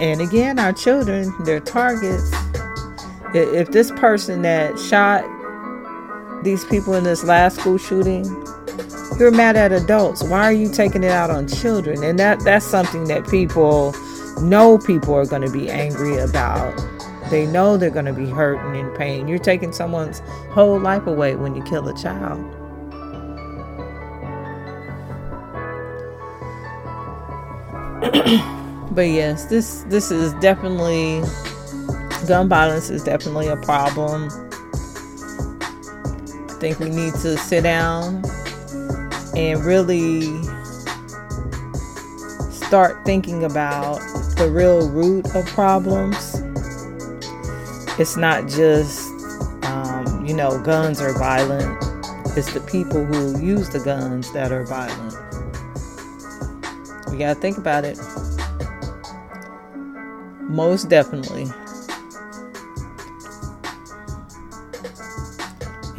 And 0.00 0.20
again, 0.20 0.58
our 0.58 0.72
children, 0.72 1.32
they're 1.44 1.60
targets 1.60 2.32
if 3.34 3.70
this 3.70 3.90
person 3.92 4.42
that 4.42 4.78
shot 4.78 5.24
these 6.42 6.64
people 6.64 6.94
in 6.94 7.04
this 7.04 7.22
last 7.24 7.60
school 7.60 7.78
shooting, 7.78 8.24
you're 9.18 9.30
mad 9.30 9.56
at 9.56 9.72
adults. 9.72 10.22
Why 10.22 10.44
are 10.44 10.52
you 10.52 10.70
taking 10.70 11.02
it 11.02 11.10
out 11.10 11.30
on 11.30 11.48
children? 11.48 12.02
And 12.02 12.18
that 12.18 12.40
that's 12.40 12.66
something 12.66 13.04
that 13.04 13.28
people 13.28 13.94
know 14.40 14.78
people 14.78 15.14
are 15.14 15.26
going 15.26 15.42
to 15.42 15.50
be 15.50 15.68
angry 15.70 16.18
about. 16.18 16.74
They 17.30 17.46
know 17.46 17.76
they're 17.76 17.90
going 17.90 18.06
to 18.06 18.12
be 18.12 18.28
hurt 18.28 18.58
and 18.58 18.76
in 18.76 18.90
pain. 18.96 19.28
You're 19.28 19.38
taking 19.38 19.72
someone's 19.72 20.20
whole 20.50 20.78
life 20.78 21.06
away 21.06 21.36
when 21.36 21.54
you 21.54 21.62
kill 21.62 21.86
a 21.88 21.94
child. 21.94 22.40
but 28.94 29.02
yes, 29.02 29.44
this 29.46 29.84
this 29.88 30.10
is 30.10 30.32
definitely 30.34 31.22
gun 32.26 32.48
violence 32.48 32.90
is 32.90 33.04
definitely 33.04 33.48
a 33.48 33.56
problem. 33.56 34.28
I 36.48 36.54
think 36.60 36.78
we 36.78 36.90
need 36.90 37.14
to 37.14 37.36
sit 37.38 37.62
down 37.62 38.22
and 39.40 39.64
really 39.64 40.20
start 42.52 43.02
thinking 43.06 43.42
about 43.42 43.98
the 44.36 44.50
real 44.52 44.90
root 44.90 45.34
of 45.34 45.46
problems. 45.46 46.34
It's 47.98 48.18
not 48.18 48.48
just, 48.48 49.08
um, 49.64 50.26
you 50.26 50.34
know, 50.34 50.62
guns 50.62 51.00
are 51.00 51.16
violent, 51.18 51.82
it's 52.36 52.52
the 52.52 52.60
people 52.60 53.02
who 53.02 53.42
use 53.42 53.70
the 53.70 53.80
guns 53.80 54.30
that 54.34 54.52
are 54.52 54.64
violent. 54.64 55.16
We 57.10 57.16
got 57.16 57.34
to 57.34 57.40
think 57.40 57.56
about 57.56 57.84
it. 57.84 57.98
Most 60.50 60.90
definitely. 60.90 61.46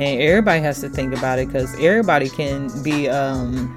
And 0.01 0.20
everybody 0.20 0.60
has 0.62 0.81
to 0.81 0.89
think 0.89 1.15
about 1.15 1.38
it 1.38 1.46
because 1.46 1.72
everybody 1.79 2.27
can 2.27 2.72
be 2.81 3.08
um, 3.08 3.75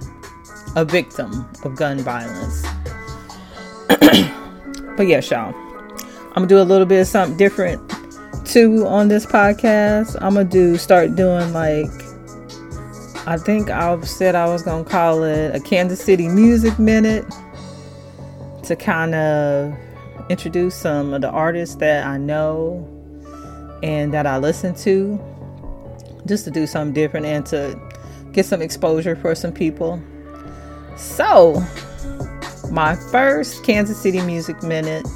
a 0.74 0.82
victim 0.82 1.46
of 1.64 1.76
gun 1.76 1.98
violence. 1.98 2.62
but 4.96 5.06
yes, 5.06 5.30
y'all, 5.30 5.54
I'm 6.28 6.34
gonna 6.34 6.46
do 6.46 6.60
a 6.60 6.64
little 6.64 6.86
bit 6.86 7.02
of 7.02 7.06
something 7.06 7.36
different 7.36 7.92
too 8.46 8.86
on 8.86 9.08
this 9.08 9.26
podcast. 9.26 10.16
I'm 10.22 10.32
gonna 10.32 10.44
do 10.44 10.78
start 10.78 11.14
doing 11.14 11.52
like 11.52 11.90
I 13.26 13.36
think 13.36 13.68
I've 13.68 14.08
said 14.08 14.34
I 14.34 14.46
was 14.46 14.62
gonna 14.62 14.84
call 14.84 15.24
it 15.24 15.54
a 15.54 15.60
Kansas 15.60 16.02
City 16.02 16.28
Music 16.28 16.78
Minute 16.78 17.26
to 18.62 18.76
kind 18.76 19.14
of 19.14 19.76
introduce 20.30 20.74
some 20.74 21.12
of 21.12 21.20
the 21.20 21.28
artists 21.28 21.74
that 21.76 22.06
I 22.06 22.16
know 22.16 22.88
and 23.82 24.14
that 24.14 24.26
I 24.26 24.38
listen 24.38 24.74
to 24.76 25.20
just 26.26 26.44
to 26.44 26.50
do 26.50 26.66
something 26.66 26.94
different 26.94 27.26
and 27.26 27.44
to 27.46 27.78
get 28.32 28.46
some 28.46 28.62
exposure 28.62 29.16
for 29.16 29.34
some 29.34 29.52
people. 29.52 30.02
So, 30.96 31.62
my 32.70 32.96
first 33.10 33.64
Kansas 33.64 34.00
City 34.00 34.20
Music 34.22 34.62
Minute. 34.62 35.06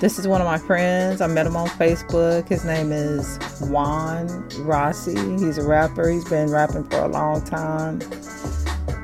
This 0.00 0.18
is 0.18 0.26
one 0.26 0.40
of 0.40 0.46
my 0.46 0.58
friends. 0.58 1.20
I 1.20 1.28
met 1.28 1.46
him 1.46 1.54
on 1.54 1.68
Facebook. 1.68 2.48
His 2.48 2.64
name 2.64 2.90
is 2.90 3.38
Juan 3.60 4.48
Rossi. 4.58 5.14
He's 5.38 5.58
a 5.58 5.64
rapper. 5.64 6.08
He's 6.10 6.28
been 6.28 6.50
rapping 6.50 6.84
for 6.84 6.98
a 6.98 7.08
long 7.08 7.44
time. 7.44 8.00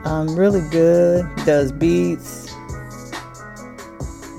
Um, 0.05 0.35
really 0.35 0.69
good. 0.71 1.25
Does 1.45 1.71
beats. 1.71 2.53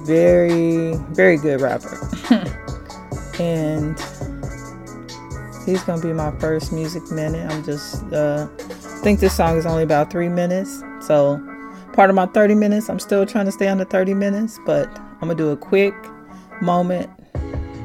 Very, 0.06 0.96
very 1.12 1.38
good 1.38 1.62
rapper. 1.62 1.98
and 3.40 3.98
he's 5.70 5.84
gonna 5.84 6.02
be 6.02 6.14
my 6.14 6.32
first 6.40 6.72
music 6.72 7.10
minute. 7.12 7.50
I'm 7.50 7.64
just 7.64 8.04
uh, 8.12 8.48
think 9.04 9.20
this 9.20 9.36
song 9.36 9.58
is 9.58 9.66
only 9.66 9.84
about 9.84 10.10
three 10.12 10.30
minutes, 10.30 10.84
so 11.00 11.38
part 11.94 12.10
of 12.10 12.16
my 12.16 12.26
30 12.26 12.56
minutes. 12.56 12.90
I'm 12.90 13.00
still 13.00 13.26
trying 13.26 13.46
to 13.46 13.52
stay 13.52 13.68
under 13.68 13.86
30 13.86 14.16
minutes, 14.16 14.60
but 14.66 14.88
I'm 14.98 15.20
gonna 15.22 15.36
do 15.36 15.50
a 15.50 15.58
quick 15.58 15.94
moment 16.62 17.10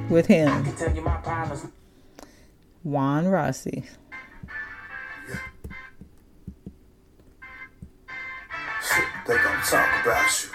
with 0.08 0.26
him. 0.26 0.64
Juan 2.82 3.28
Rossi. 3.28 3.84
They 9.26 9.36
gonna 9.36 9.62
talk 9.62 10.04
about 10.04 10.44
you. 10.44 10.50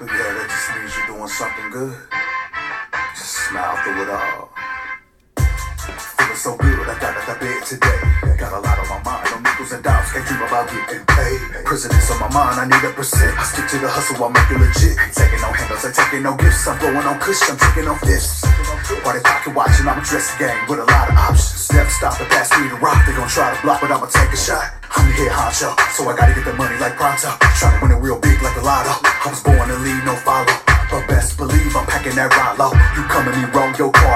But 0.00 0.08
yeah, 0.08 0.32
that 0.34 0.46
just 0.48 0.76
means 0.76 0.96
you're 0.96 1.16
doing 1.16 1.28
something 1.28 1.70
good. 1.70 1.96
Just 3.14 3.48
smile 3.48 3.76
through 3.84 4.02
it 4.02 4.10
all. 4.10 4.53
Feeling 6.34 6.58
so 6.58 6.66
good, 6.66 6.88
I 6.90 6.98
got 6.98 7.14
out 7.14 7.30
of 7.30 7.38
bed 7.38 7.62
today. 7.62 8.00
I 8.26 8.34
got 8.34 8.50
a 8.50 8.58
lot 8.58 8.74
on 8.82 8.88
my 8.90 8.98
mind, 9.06 9.22
no 9.30 9.38
nickels 9.38 9.70
and 9.70 9.86
dimes, 9.86 10.10
can't 10.10 10.26
dream 10.26 10.42
about 10.42 10.66
getting 10.66 11.06
paid. 11.06 11.38
President's 11.62 12.10
on 12.10 12.18
my 12.26 12.30
mind, 12.34 12.58
I 12.58 12.66
need 12.66 12.82
a 12.82 12.90
percent. 12.90 13.38
I 13.38 13.46
stick 13.46 13.70
to 13.70 13.78
the 13.78 13.86
hustle, 13.86 14.18
I 14.18 14.34
make 14.34 14.50
it 14.50 14.58
legit. 14.58 14.98
Taking 15.14 15.38
no 15.38 15.54
handles, 15.54 15.86
ain't 15.86 15.94
taking 15.94 16.26
no 16.26 16.34
gifts. 16.34 16.66
I'm 16.66 16.74
blowing 16.82 17.06
on 17.06 17.22
cushion, 17.22 17.54
I'm 17.54 17.58
taking 17.62 17.86
no 17.86 17.94
fifths. 18.02 18.42
Party 19.06 19.22
pocket 19.22 19.54
watching, 19.54 19.86
I'm 19.86 20.02
a 20.02 20.02
dressed 20.02 20.34
game 20.42 20.58
with 20.66 20.82
a 20.82 20.86
lot 20.90 21.06
of 21.06 21.14
options. 21.14 21.70
Never 21.70 21.92
stop 21.94 22.18
to 22.18 22.26
pass 22.26 22.50
me 22.58 22.66
the 22.66 22.82
rock, 22.82 22.98
they 23.06 23.14
gon' 23.14 23.30
try 23.30 23.54
to 23.54 23.58
block, 23.62 23.78
but 23.78 23.94
I'ma 23.94 24.10
take 24.10 24.34
a 24.34 24.40
shot. 24.40 24.74
I'm 24.90 25.06
the 25.06 25.14
head 25.14 25.30
honcho, 25.30 25.70
so 25.94 26.02
I 26.10 26.18
gotta 26.18 26.34
get 26.34 26.42
the 26.42 26.54
money 26.58 26.74
like 26.82 26.98
pronto. 26.98 27.30
Tryna 27.62 27.78
win 27.78 27.94
it 27.94 28.02
real 28.02 28.18
big 28.18 28.42
like 28.42 28.58
a 28.58 28.64
lotto. 28.66 28.90
I 28.90 29.30
was 29.30 29.38
born 29.38 29.70
to 29.70 29.78
lead, 29.86 30.02
no 30.02 30.18
follow. 30.26 30.50
But 30.90 31.06
best 31.08 31.38
believe 31.38 31.74
I'm 31.74 31.86
packing 31.86 32.14
that 32.14 32.30
low. 32.58 32.70
You 32.94 33.02
coming 33.10 33.34
me 33.34 33.46
wrong, 33.50 33.74
your 33.78 33.90
car 33.90 34.13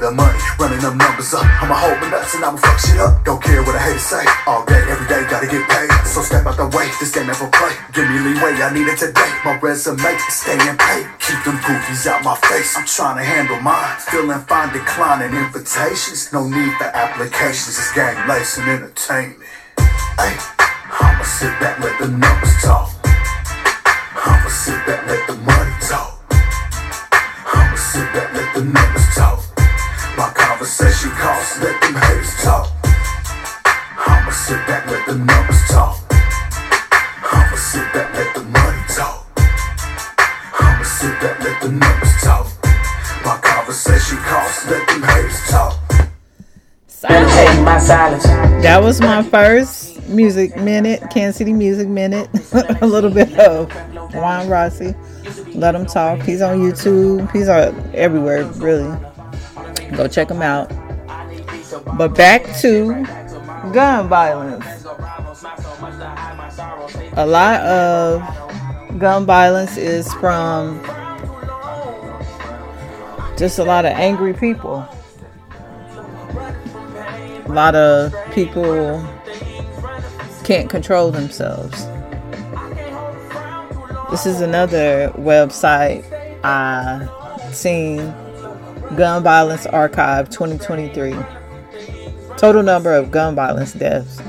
the 0.00 0.10
money, 0.10 0.38
running 0.58 0.80
them 0.80 0.96
numbers 0.96 1.36
up. 1.36 1.44
I'ma 1.60 1.76
hold 1.76 2.00
my 2.00 2.08
nuts 2.08 2.34
and 2.34 2.44
I'ma 2.44 2.56
fuck 2.56 2.80
shit 2.80 2.96
up. 2.96 3.20
Don't 3.24 3.42
care 3.42 3.60
what 3.62 3.76
I 3.76 3.92
hate 3.92 4.00
to 4.00 4.04
say. 4.04 4.24
All 4.48 4.64
day, 4.64 4.80
every 4.88 5.06
day, 5.06 5.28
gotta 5.28 5.46
get 5.46 5.60
paid. 5.68 5.92
So 6.08 6.24
step 6.24 6.48
out 6.48 6.56
the 6.56 6.72
way, 6.72 6.88
this 6.98 7.12
game 7.12 7.28
never 7.28 7.46
play. 7.52 7.76
Give 7.92 8.08
me 8.08 8.18
leeway, 8.18 8.56
I 8.64 8.72
need 8.72 8.88
it 8.88 8.96
today. 8.96 9.28
My 9.44 9.60
resume 9.60 10.00
is 10.00 10.24
staying 10.32 10.76
paid. 10.80 11.04
Keep 11.20 11.44
them 11.44 11.60
goofies 11.60 12.08
out 12.08 12.24
my 12.24 12.34
face. 12.48 12.74
I'm 12.76 12.88
trying 12.88 13.20
to 13.20 13.24
handle 13.24 13.60
mine. 13.60 14.00
Feeling 14.08 14.40
fine, 14.48 14.72
declining 14.72 15.36
invitations. 15.36 16.32
No 16.32 16.48
need 16.48 16.72
for 16.80 16.88
applications. 16.88 17.76
It's 17.76 17.92
game, 17.92 18.16
lace, 18.26 18.56
and 18.56 18.68
entertainment. 18.72 19.44
Hey, 20.16 20.34
I'ma 20.96 21.24
sit 21.24 21.52
back, 21.60 21.78
let 21.84 21.94
the 22.00 22.08
numbers 22.08 22.56
talk. 22.64 22.88
I'ma 24.16 24.48
sit 24.48 24.80
back, 24.88 25.06
let 25.06 25.26
the 25.28 25.36
money 25.44 25.76
talk. 25.84 26.16
I'ma 27.52 27.76
sit 27.76 28.08
back, 28.16 28.32
let 28.32 28.48
the 28.54 28.64
numbers 28.64 29.08
talk. 29.14 29.49
My 30.60 30.66
conversation 30.66 31.10
costs, 31.12 31.58
let 31.62 31.80
them 31.80 31.94
haters 31.94 32.44
talk. 32.44 32.68
I'ma 33.96 34.30
sit 34.30 34.58
back, 34.66 34.86
let 34.88 35.06
the 35.06 35.14
numbers 35.14 35.68
talk. 35.68 35.98
I'ma 37.32 37.56
sit 37.56 37.90
back, 37.94 38.12
let 38.12 38.34
the 38.34 38.42
money 38.42 38.82
talk. 38.94 39.26
I'ma 40.60 40.82
sit 40.82 41.18
back, 41.22 41.40
let 41.40 41.62
the 41.62 41.70
numbers 41.70 42.22
talk. 42.22 42.46
My 43.24 43.38
conversation 43.42 44.18
costs, 44.18 44.68
let 44.68 44.86
them 44.86 45.02
haters 45.02 45.48
talk. 45.48 45.78
Silence. 46.88 48.24
That 48.62 48.82
was 48.82 49.00
my 49.00 49.22
first 49.22 50.06
music 50.10 50.58
minute, 50.58 51.00
Kansas 51.10 51.38
City 51.38 51.54
Music 51.54 51.88
Minute. 51.88 52.28
a 52.82 52.86
little 52.86 53.08
bit 53.10 53.32
of 53.38 53.72
Juan 54.12 54.46
Rossi. 54.46 54.94
Let 55.54 55.74
him 55.74 55.86
talk. 55.86 56.20
He's 56.20 56.42
on 56.42 56.58
YouTube. 56.58 57.32
He's 57.32 57.48
on 57.48 57.74
everywhere, 57.94 58.44
really. 58.56 58.94
Go 59.96 60.08
check 60.08 60.28
them 60.28 60.42
out. 60.42 60.70
But 61.96 62.14
back 62.14 62.44
to 62.60 63.04
gun 63.72 64.08
violence. 64.08 64.66
A 67.14 67.26
lot 67.26 67.60
of 67.60 68.98
gun 68.98 69.26
violence 69.26 69.76
is 69.76 70.12
from 70.14 70.80
just 73.36 73.58
a 73.58 73.64
lot 73.64 73.84
of 73.84 73.92
angry 73.92 74.34
people. 74.34 74.86
A 77.46 77.52
lot 77.52 77.74
of 77.74 78.12
people 78.32 79.02
can't 80.44 80.68
control 80.68 81.10
themselves. 81.10 81.86
This 84.10 84.26
is 84.26 84.40
another 84.40 85.12
website 85.16 86.04
I 86.44 87.08
seen 87.52 88.12
Gun 88.96 89.22
Violence 89.22 89.66
Archive 89.66 90.30
2023. 90.30 91.14
Total 92.36 92.62
number 92.62 92.94
of 92.94 93.10
gun 93.10 93.34
violence 93.34 93.72
deaths 93.72 94.20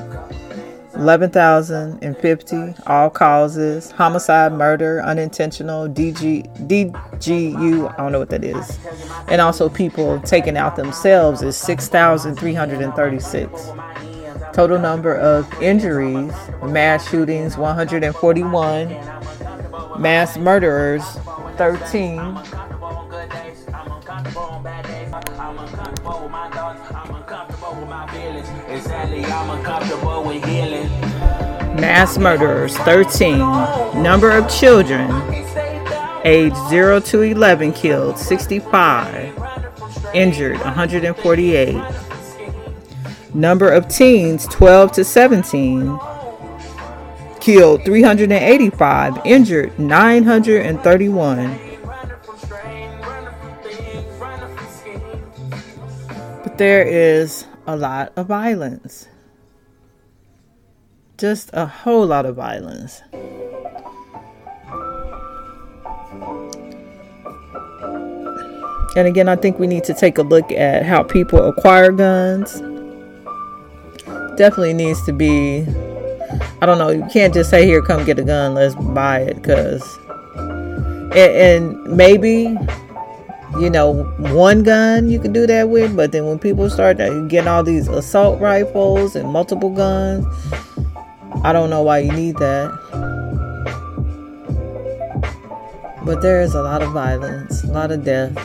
11,050. 1.02 2.76
All 2.86 3.10
causes 3.10 3.90
homicide, 3.92 4.54
murder, 4.54 5.02
unintentional, 5.02 5.90
DG, 5.90 6.46
DGU, 6.68 7.92
I 7.92 7.98
don't 7.98 8.12
know 8.12 8.20
what 8.20 8.30
that 8.30 8.44
is. 8.44 8.78
And 9.28 9.42
also 9.42 9.68
people 9.68 10.20
taking 10.22 10.58
out 10.58 10.76
themselves 10.76 11.42
is 11.42 11.58
6,336. 11.58 13.72
Total 14.54 14.78
number 14.78 15.16
of 15.16 15.52
injuries 15.62 16.34
mass 16.64 17.10
shootings 17.10 17.58
141, 17.58 18.90
mass 20.00 20.38
murderers 20.38 21.04
13. 21.58 22.38
Mass 31.80 32.18
murderers 32.18 32.76
13. 32.80 33.40
Number 34.04 34.32
of 34.32 34.50
children 34.50 35.10
age 36.26 36.54
0 36.70 37.00
to 37.00 37.22
11 37.22 37.74
killed 37.74 38.18
65. 38.18 39.34
Injured 40.14 40.58
148. 40.60 41.82
Number 43.34 43.72
of 43.72 43.88
teens 43.88 44.46
12 44.48 44.92
to 44.92 45.04
17 45.06 45.98
killed 47.40 47.86
385. 47.86 49.26
Injured 49.26 49.80
931. 49.80 51.60
But 56.44 56.58
there 56.58 56.84
is 56.84 57.46
a 57.66 57.78
lot 57.78 58.12
of 58.16 58.28
violence. 58.28 59.08
Just 61.22 61.52
a 61.54 61.68
whole 61.68 62.08
lot 62.08 62.26
of 62.26 62.36
violence. 62.36 63.04
And 68.96 69.08
again, 69.08 69.30
I 69.30 69.36
think 69.36 69.60
we 69.60 69.68
need 69.68 69.84
to 69.84 69.94
take 69.94 70.18
a 70.18 70.24
look 70.24 70.52
at 70.52 70.84
how 70.84 71.04
people 71.04 71.48
acquire 71.48 71.92
guns. 71.92 72.54
Definitely 74.36 74.74
needs 74.74 75.06
to 75.06 75.14
be, 75.14 75.64
I 76.60 76.66
don't 76.66 76.80
know, 76.80 76.90
you 76.90 77.06
can't 77.14 77.32
just 77.32 77.52
say, 77.52 77.68
here, 77.68 77.84
come 77.84 78.04
get 78.04 78.18
a 78.18 78.24
gun, 78.24 78.56
let's 78.56 78.74
buy 78.74 79.20
it. 79.20 79.36
Because, 79.36 80.00
and, 80.36 81.16
and 81.16 81.84
maybe 81.86 82.58
you 83.60 83.70
know, 83.70 84.04
one 84.34 84.64
gun 84.64 85.10
you 85.10 85.20
can 85.20 85.34
do 85.34 85.46
that 85.46 85.70
with, 85.70 85.96
but 85.96 86.12
then 86.12 86.26
when 86.26 86.40
people 86.40 86.70
start 86.70 87.00
uh, 87.00 87.20
getting 87.24 87.48
all 87.48 87.64
these 87.64 87.88
assault 87.90 88.40
rifles 88.40 89.16
and 89.16 89.30
multiple 89.30 89.70
guns, 89.70 90.26
I 91.44 91.52
don't 91.54 91.70
know 91.70 91.82
why 91.82 92.00
you 92.00 92.12
need 92.12 92.38
that. 92.38 92.70
But 96.04 96.22
there 96.22 96.42
is 96.42 96.54
a 96.56 96.62
lot 96.62 96.82
of 96.82 96.92
violence, 96.92 97.64
a 97.64 97.68
lot 97.68 97.92
of 97.92 98.04
death. 98.04 98.36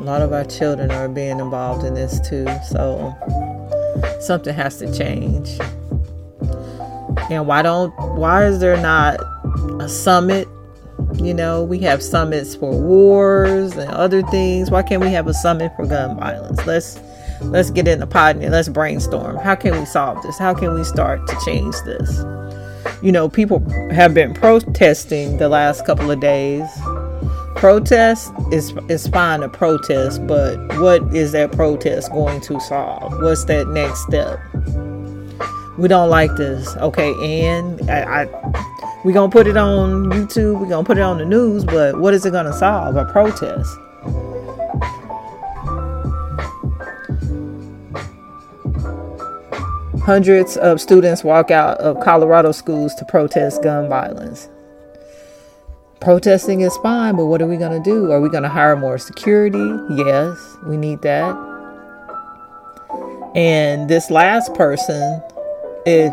A 0.00 0.02
lot 0.02 0.22
of 0.22 0.32
our 0.32 0.44
children 0.44 0.90
are 0.90 1.08
being 1.08 1.38
involved 1.40 1.84
in 1.84 1.94
this 1.94 2.20
too, 2.28 2.46
so 2.68 3.14
something 4.20 4.54
has 4.54 4.78
to 4.78 4.92
change. 4.96 5.58
And 7.30 7.46
why 7.46 7.62
don't 7.62 7.90
why 8.16 8.46
is 8.46 8.60
there 8.60 8.76
not 8.76 9.20
a 9.80 9.88
summit 9.88 10.48
You 11.14 11.34
know, 11.34 11.62
we 11.64 11.78
have 11.80 12.02
summits 12.02 12.54
for 12.54 12.70
wars 12.70 13.76
and 13.76 13.90
other 13.90 14.22
things. 14.22 14.70
Why 14.70 14.82
can't 14.82 15.02
we 15.02 15.10
have 15.10 15.26
a 15.26 15.34
summit 15.34 15.72
for 15.76 15.86
gun 15.86 16.16
violence? 16.16 16.64
Let's 16.66 16.98
let's 17.42 17.70
get 17.70 17.88
in 17.88 18.00
the 18.00 18.06
pot 18.06 18.36
and 18.36 18.52
let's 18.52 18.68
brainstorm. 18.68 19.36
How 19.36 19.54
can 19.54 19.78
we 19.78 19.84
solve 19.84 20.22
this? 20.22 20.38
How 20.38 20.54
can 20.54 20.74
we 20.74 20.84
start 20.84 21.26
to 21.26 21.36
change 21.44 21.74
this? 21.84 22.24
You 23.02 23.12
know, 23.12 23.28
people 23.28 23.60
have 23.90 24.14
been 24.14 24.34
protesting 24.34 25.38
the 25.38 25.48
last 25.48 25.86
couple 25.86 26.10
of 26.10 26.20
days. 26.20 26.68
Protest 27.56 28.32
is 28.52 28.72
is 28.88 29.06
fine 29.06 29.40
to 29.40 29.48
protest, 29.48 30.26
but 30.26 30.56
what 30.78 31.02
is 31.14 31.32
that 31.32 31.52
protest 31.52 32.10
going 32.12 32.40
to 32.42 32.60
solve? 32.60 33.20
What's 33.20 33.44
that 33.46 33.68
next 33.68 34.02
step? 34.02 34.38
We 35.78 35.88
don't 35.88 36.10
like 36.10 36.36
this. 36.36 36.76
Okay, 36.76 37.12
and 37.22 37.90
I, 37.90 38.22
I 38.22 38.90
we 39.04 39.12
gonna 39.12 39.32
put 39.32 39.46
it 39.46 39.56
on 39.56 40.04
YouTube. 40.06 40.60
we're 40.60 40.68
gonna 40.68 40.84
put 40.84 40.98
it 40.98 41.02
on 41.02 41.18
the 41.18 41.24
news, 41.24 41.64
but 41.64 41.98
what 41.98 42.12
is 42.12 42.26
it 42.26 42.32
gonna 42.32 42.52
solve? 42.52 42.96
A 42.96 43.04
protest. 43.06 43.78
Hundreds 50.02 50.56
of 50.56 50.80
students 50.80 51.22
walk 51.22 51.50
out 51.50 51.78
of 51.78 52.00
Colorado 52.00 52.52
schools 52.52 52.94
to 52.94 53.04
protest 53.04 53.62
gun 53.62 53.88
violence. 53.88 54.48
Protesting 56.00 56.62
is 56.62 56.74
fine, 56.78 57.16
but 57.16 57.26
what 57.26 57.42
are 57.42 57.46
we 57.46 57.58
going 57.58 57.82
to 57.82 57.90
do? 57.90 58.10
Are 58.10 58.20
we 58.20 58.30
going 58.30 58.42
to 58.42 58.48
hire 58.48 58.74
more 58.76 58.96
security? 58.96 59.58
Yes, 59.94 60.56
we 60.64 60.78
need 60.78 61.02
that. 61.02 61.36
And 63.34 63.90
this 63.90 64.10
last 64.10 64.54
person, 64.54 65.22
if 65.84 66.12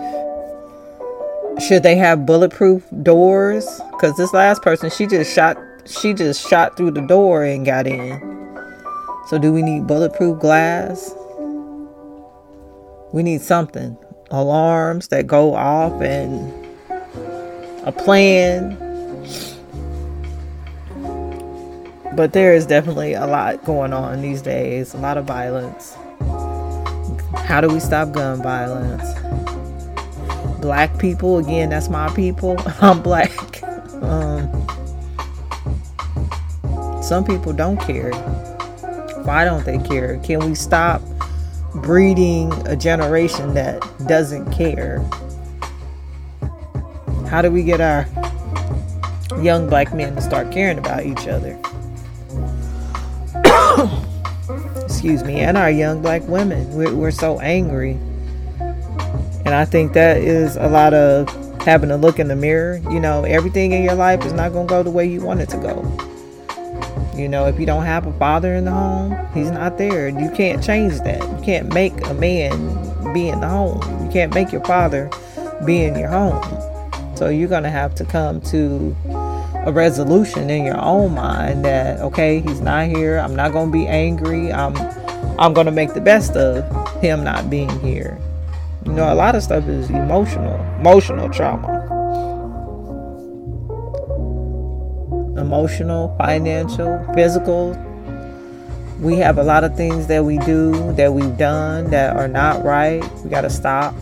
should 1.63 1.84
they 1.84 1.95
have 1.95 2.26
bulletproof 2.26 2.84
doors? 3.02 3.82
Because 3.91 4.17
this 4.17 4.34
last 4.34 4.62
person, 4.62 4.89
she 4.89 5.08
just 5.08 5.34
shot, 5.34 5.58
she 5.86 6.13
just 6.13 6.47
shot 6.47 6.76
through 6.76 6.91
the 6.91 7.08
door 7.08 7.45
and 7.45 7.65
got 7.65 7.88
in. 7.88 8.19
So 9.28 9.39
do 9.39 9.54
we 9.54 9.62
need 9.62 9.88
bulletproof 9.88 10.39
glass? 10.39 11.15
We 13.13 13.24
need 13.24 13.41
something. 13.41 13.98
Alarms 14.32 15.08
that 15.10 15.28
go 15.28 15.56
off 15.56 16.02
and 16.02 16.54
a 17.86 17.91
plan. 17.91 18.78
But 22.15 22.34
there 22.34 22.54
is 22.54 22.65
definitely 22.65 23.13
a 23.13 23.28
lot 23.28 23.63
going 23.63 23.93
on 23.93 24.22
these 24.22 24.41
days, 24.41 24.93
a 24.93 24.98
lot 24.98 25.17
of 25.17 25.26
violence. 25.26 25.96
How 27.46 27.62
do 27.62 27.70
we 27.70 27.80
stop 27.80 28.12
gun 28.12 28.41
violence? 28.41 29.13
Black 30.60 30.98
people, 30.98 31.38
again, 31.38 31.70
that's 31.70 31.88
my 31.88 32.10
people. 32.13 32.58
I'm 32.82 33.02
black. 33.02 33.32
Um, 33.98 34.52
some 37.02 37.26
people 37.26 37.52
don't 37.52 37.78
care. 37.78 38.12
Why 39.24 39.43
don't 39.43 39.65
they 39.65 39.80
care? 39.80 40.20
Can 40.20 40.48
we 40.48 40.54
stop 40.54 41.02
breeding 41.75 42.51
a 42.67 42.75
generation 42.75 43.53
that 43.53 43.82
doesn't 44.08 44.51
care. 44.51 44.99
How 47.30 47.41
do 47.41 47.51
we 47.51 47.63
get 47.63 47.82
our 47.82 48.08
young 49.41 49.69
black 49.69 49.93
men 49.93 50.15
to 50.15 50.21
start 50.21 50.51
caring 50.51 50.77
about 50.77 51.06
each 51.06 51.27
other? 51.27 51.60
Excuse 54.84 55.23
me, 55.23 55.41
and 55.41 55.58
our 55.58 55.69
young 55.69 56.01
black 56.01 56.23
women. 56.23 56.73
We're, 56.73 56.95
we're 56.95 57.12
so 57.12 57.39
angry. 57.39 57.97
And 58.60 59.49
I 59.49 59.65
think 59.65 59.93
that 59.93 60.17
is 60.17 60.56
a 60.58 60.67
lot 60.67 60.93
of 60.93 61.30
having 61.62 61.89
to 61.89 61.97
look 61.97 62.19
in 62.19 62.27
the 62.27 62.36
mirror. 62.36 62.82
You 62.89 62.99
know, 62.99 63.23
everything 63.23 63.73
in 63.73 63.84
your 63.84 63.95
life 63.95 64.25
is 64.25 64.34
not 64.34 64.53
going 64.53 64.67
to 64.67 64.69
go 64.69 64.84
the 64.84 64.89
way 64.89 65.06
you 65.06 65.21
want 65.21 65.41
it 65.41 65.49
to 65.49 65.58
go. 65.58 65.84
You 67.17 67.27
know, 67.27 67.47
if 67.47 67.60
you 67.60 67.65
don't 67.65 67.86
have 67.86 68.06
a 68.06 68.13
father 68.19 68.53
in 68.53 68.65
the 68.65 68.71
home, 68.71 69.17
he's 69.34 69.49
not 69.49 69.80
there. 69.80 70.08
You 70.08 70.30
can't 70.32 70.63
change 70.63 70.99
that. 70.99 71.19
You 71.19 71.43
can't 71.43 71.73
make 71.73 72.06
a 72.06 72.13
man 72.13 73.13
be 73.13 73.30
in 73.30 73.39
the 73.39 73.47
home. 73.49 73.82
You 74.06 74.12
can't 74.12 74.34
make 74.36 74.51
your 74.51 74.63
father 74.63 75.10
be 75.65 75.84
in 75.84 75.97
your 75.97 76.10
home. 76.10 76.43
So 77.17 77.30
you're 77.30 77.49
going 77.49 77.63
to 77.63 77.71
have 77.71 77.95
to 77.95 78.06
come 78.06 78.39
to 78.41 78.95
a 79.65 79.71
resolution 79.71 80.51
in 80.51 80.63
your 80.63 80.80
own 80.80 81.15
mind 81.15 81.65
that 81.65 81.99
okay, 82.01 82.39
he's 82.39 82.62
not 82.62 82.88
here. 82.88 83.17
I'm 83.17 83.36
not 83.36 83.51
going 83.51 83.71
to 83.71 83.73
be 83.73 83.88
angry. 83.88 84.53
I'm 84.53 84.77
I'm 85.39 85.53
going 85.53 85.65
to 85.65 85.71
make 85.71 85.95
the 85.95 86.01
best 86.01 86.36
of 86.36 87.01
him 87.01 87.23
not 87.23 87.49
being 87.49 87.80
here. 87.80 88.19
You 88.86 88.93
know, 88.93 89.12
a 89.12 89.15
lot 89.15 89.36
of 89.36 89.41
stuff 89.41 89.67
is 89.67 89.89
emotional, 89.89 90.56
emotional 90.80 91.30
trauma. 91.30 91.77
Emotional, 95.38 96.15
financial, 96.17 97.06
physical. 97.13 97.71
We 99.00 99.15
have 99.17 99.38
a 99.38 99.43
lot 99.43 99.63
of 99.63 99.76
things 99.76 100.08
that 100.08 100.26
we 100.26 100.39
do, 100.39 100.93
that 100.93 101.13
we've 101.13 101.38
done 101.38 101.91
that 101.91 102.15
are 102.15 102.28
not 102.28 102.63
right. 102.63 103.04
We 103.23 103.30
got 103.30 103.41
to 103.41 103.50
stop. 103.50 103.93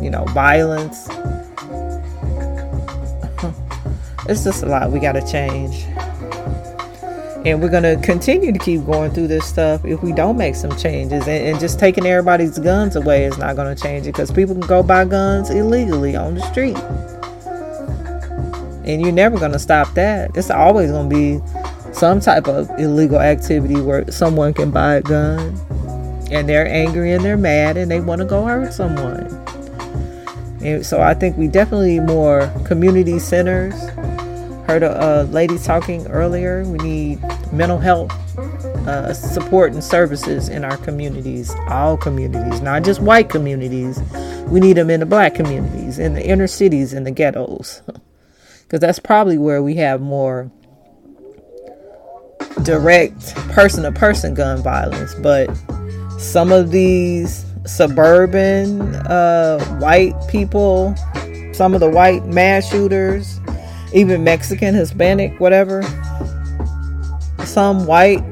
You 0.00 0.10
know, 0.10 0.24
violence. 0.26 1.08
it's 4.28 4.44
just 4.44 4.62
a 4.62 4.66
lot 4.66 4.90
we 4.90 5.00
got 5.00 5.12
to 5.12 5.26
change. 5.26 5.86
And 7.44 7.60
we're 7.60 7.70
going 7.70 7.82
to 7.82 8.00
continue 8.04 8.52
to 8.52 8.58
keep 8.58 8.84
going 8.84 9.10
through 9.10 9.26
this 9.26 9.44
stuff 9.44 9.84
if 9.84 10.00
we 10.00 10.12
don't 10.12 10.36
make 10.36 10.54
some 10.54 10.76
changes. 10.76 11.26
And, 11.26 11.48
and 11.48 11.60
just 11.60 11.80
taking 11.80 12.06
everybody's 12.06 12.58
guns 12.58 12.94
away 12.94 13.24
is 13.24 13.36
not 13.36 13.56
going 13.56 13.74
to 13.74 13.82
change 13.82 14.06
it 14.06 14.12
because 14.12 14.30
people 14.30 14.54
can 14.54 14.66
go 14.66 14.82
buy 14.82 15.04
guns 15.04 15.50
illegally 15.50 16.14
on 16.14 16.36
the 16.36 16.42
street. 16.42 16.76
And 18.84 19.00
you're 19.00 19.12
never 19.12 19.38
going 19.38 19.52
to 19.52 19.58
stop 19.58 19.94
that. 19.94 20.36
It's 20.36 20.50
always 20.50 20.90
going 20.90 21.08
to 21.08 21.14
be 21.14 21.40
some 21.92 22.20
type 22.20 22.48
of 22.48 22.68
illegal 22.78 23.20
activity 23.20 23.80
where 23.80 24.10
someone 24.10 24.54
can 24.54 24.70
buy 24.70 24.94
a 24.94 25.02
gun 25.02 25.54
and 26.30 26.48
they're 26.48 26.66
angry 26.66 27.12
and 27.12 27.24
they're 27.24 27.36
mad 27.36 27.76
and 27.76 27.90
they 27.90 28.00
want 28.00 28.20
to 28.20 28.24
go 28.24 28.44
hurt 28.44 28.72
someone. 28.72 29.26
And 30.62 30.86
so 30.86 31.02
I 31.02 31.14
think 31.14 31.36
we 31.36 31.48
definitely 31.48 31.98
need 31.98 32.06
more 32.06 32.50
community 32.64 33.18
centers. 33.18 33.74
Heard 34.66 34.82
a, 34.82 35.22
a 35.22 35.24
lady 35.24 35.58
talking 35.58 36.06
earlier. 36.06 36.64
We 36.64 36.78
need 36.78 37.20
mental 37.52 37.78
health 37.78 38.12
uh, 38.86 39.12
support 39.12 39.72
and 39.72 39.82
services 39.82 40.48
in 40.48 40.64
our 40.64 40.76
communities, 40.78 41.54
all 41.68 41.96
communities, 41.96 42.60
not 42.60 42.84
just 42.84 43.00
white 43.00 43.28
communities. 43.28 44.00
We 44.46 44.60
need 44.60 44.74
them 44.74 44.90
in 44.90 45.00
the 45.00 45.06
black 45.06 45.34
communities, 45.34 45.98
in 45.98 46.14
the 46.14 46.24
inner 46.24 46.46
cities, 46.46 46.92
in 46.92 47.04
the 47.04 47.10
ghettos. 47.10 47.82
because 48.72 48.80
that's 48.80 48.98
probably 48.98 49.36
where 49.36 49.62
we 49.62 49.74
have 49.74 50.00
more 50.00 50.50
direct 52.62 53.34
person 53.50 53.82
to 53.82 53.92
person 53.92 54.32
gun 54.32 54.62
violence. 54.62 55.14
But 55.16 55.54
some 56.18 56.50
of 56.50 56.70
these 56.70 57.44
suburban 57.66 58.80
uh, 58.94 59.62
white 59.78 60.14
people, 60.30 60.94
some 61.52 61.74
of 61.74 61.80
the 61.80 61.90
white 61.90 62.24
mass 62.24 62.66
shooters, 62.66 63.40
even 63.92 64.24
Mexican, 64.24 64.74
Hispanic, 64.74 65.38
whatever, 65.38 65.82
some 67.44 67.84
white 67.84 68.24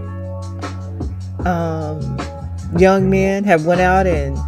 um, 1.44 2.18
young 2.78 3.10
men 3.10 3.44
have 3.44 3.66
went 3.66 3.82
out 3.82 4.06
and 4.06 4.38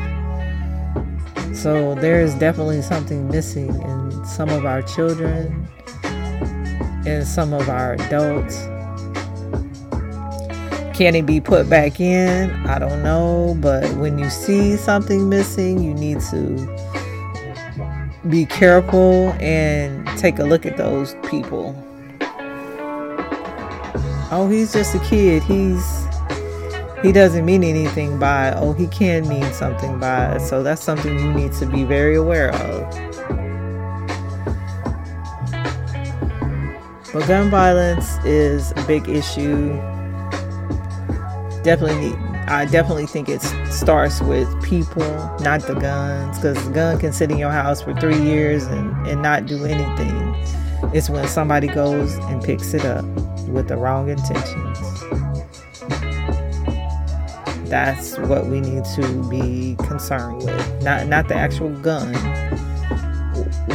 So 1.55 1.95
there 1.95 2.21
is 2.21 2.35
definitely 2.35 2.81
something 2.81 3.27
missing 3.27 3.69
in 3.81 4.25
some 4.25 4.49
of 4.49 4.65
our 4.65 4.81
children 4.81 5.67
and 7.05 7.25
some 7.25 7.53
of 7.53 7.69
our 7.69 7.93
adults. 7.93 8.65
Can 10.95 11.15
it 11.15 11.25
be 11.25 11.39
put 11.39 11.69
back 11.69 12.01
in? 12.01 12.51
I 12.67 12.77
don't 12.77 13.01
know, 13.03 13.55
but 13.61 13.89
when 13.95 14.19
you 14.19 14.29
see 14.29 14.75
something 14.75 15.29
missing, 15.29 15.81
you 15.81 15.93
need 15.93 16.19
to 16.31 16.78
be 18.27 18.45
careful 18.45 19.31
and 19.39 20.05
take 20.17 20.39
a 20.39 20.43
look 20.43 20.65
at 20.65 20.75
those 20.75 21.15
people. 21.29 21.75
Oh, 24.31 24.49
he's 24.51 24.73
just 24.73 24.93
a 24.93 24.99
kid. 24.99 25.41
He's 25.43 26.05
he 27.01 27.13
doesn't 27.13 27.45
mean 27.45 27.63
anything 27.63 28.19
by 28.19 28.51
oh 28.57 28.73
he 28.73 28.85
can 28.87 29.25
mean 29.29 29.53
something 29.53 29.97
by 29.99 30.37
so 30.37 30.61
that's 30.61 30.83
something 30.83 31.17
you 31.17 31.31
need 31.31 31.53
to 31.53 31.65
be 31.65 31.85
very 31.85 32.15
aware 32.15 32.53
of 32.55 32.81
but 37.13 37.25
gun 37.25 37.49
violence 37.49 38.17
is 38.25 38.71
a 38.71 38.83
big 38.85 39.07
issue 39.07 39.69
definitely 41.63 42.13
I 42.47 42.65
definitely 42.65 43.05
think 43.05 43.29
it 43.29 43.41
starts 43.79 44.21
with 44.21 44.47
people, 44.61 45.09
not 45.39 45.61
the 45.61 45.73
guns, 45.73 46.37
because 46.37 46.63
the 46.67 46.73
gun 46.73 46.99
can 46.99 47.13
sit 47.13 47.31
in 47.31 47.37
your 47.37 47.51
house 47.51 47.81
for 47.81 47.93
three 47.95 48.21
years 48.21 48.65
and, 48.65 49.07
and 49.07 49.21
not 49.21 49.45
do 49.45 49.63
anything. 49.65 50.35
It's 50.93 51.09
when 51.09 51.27
somebody 51.27 51.67
goes 51.67 52.15
and 52.15 52.43
picks 52.43 52.73
it 52.73 52.83
up 52.83 53.05
with 53.47 53.69
the 53.69 53.77
wrong 53.77 54.09
intentions. 54.09 54.79
That's 57.69 58.17
what 58.19 58.47
we 58.47 58.61
need 58.61 58.83
to 58.95 59.29
be 59.29 59.75
concerned 59.79 60.43
with. 60.43 60.83
Not 60.83 61.07
not 61.07 61.27
the 61.27 61.35
actual 61.35 61.69
gun. 61.81 62.13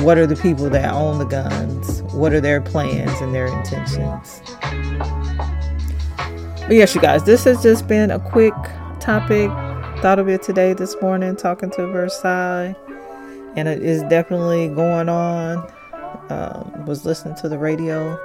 What 0.03 0.19
are 0.19 0.27
the 0.27 0.37
people 0.37 0.69
that 0.71 0.93
own 0.93 1.19
the 1.19 1.25
guns? 1.25 2.03
What 2.13 2.33
are 2.33 2.41
their 2.41 2.61
plans 2.61 3.21
and 3.21 3.35
their 3.35 3.47
intentions? 3.47 4.43
But 6.67 6.73
yes, 6.73 6.95
you 6.95 7.01
guys, 7.01 7.25
this 7.25 7.45
has 7.45 7.63
just 7.63 7.87
been 7.87 8.11
a 8.11 8.19
quick 8.19 8.55
topic. 8.99 9.51
Thought 10.05 10.19
of 10.19 10.29
it 10.29 10.43
today, 10.43 10.75
this 10.75 10.95
morning, 11.01 11.35
talking 11.35 11.71
to 11.71 11.87
Versailles. 11.87 12.77
And 13.57 13.67
it 13.67 13.83
is 13.83 14.03
definitely 14.03 14.69
going 14.69 15.09
on. 15.09 15.67
Um, 16.29 16.85
was 16.85 17.07
listening 17.07 17.37
to 17.37 17.49
the 17.49 17.57
radio. 17.57 18.21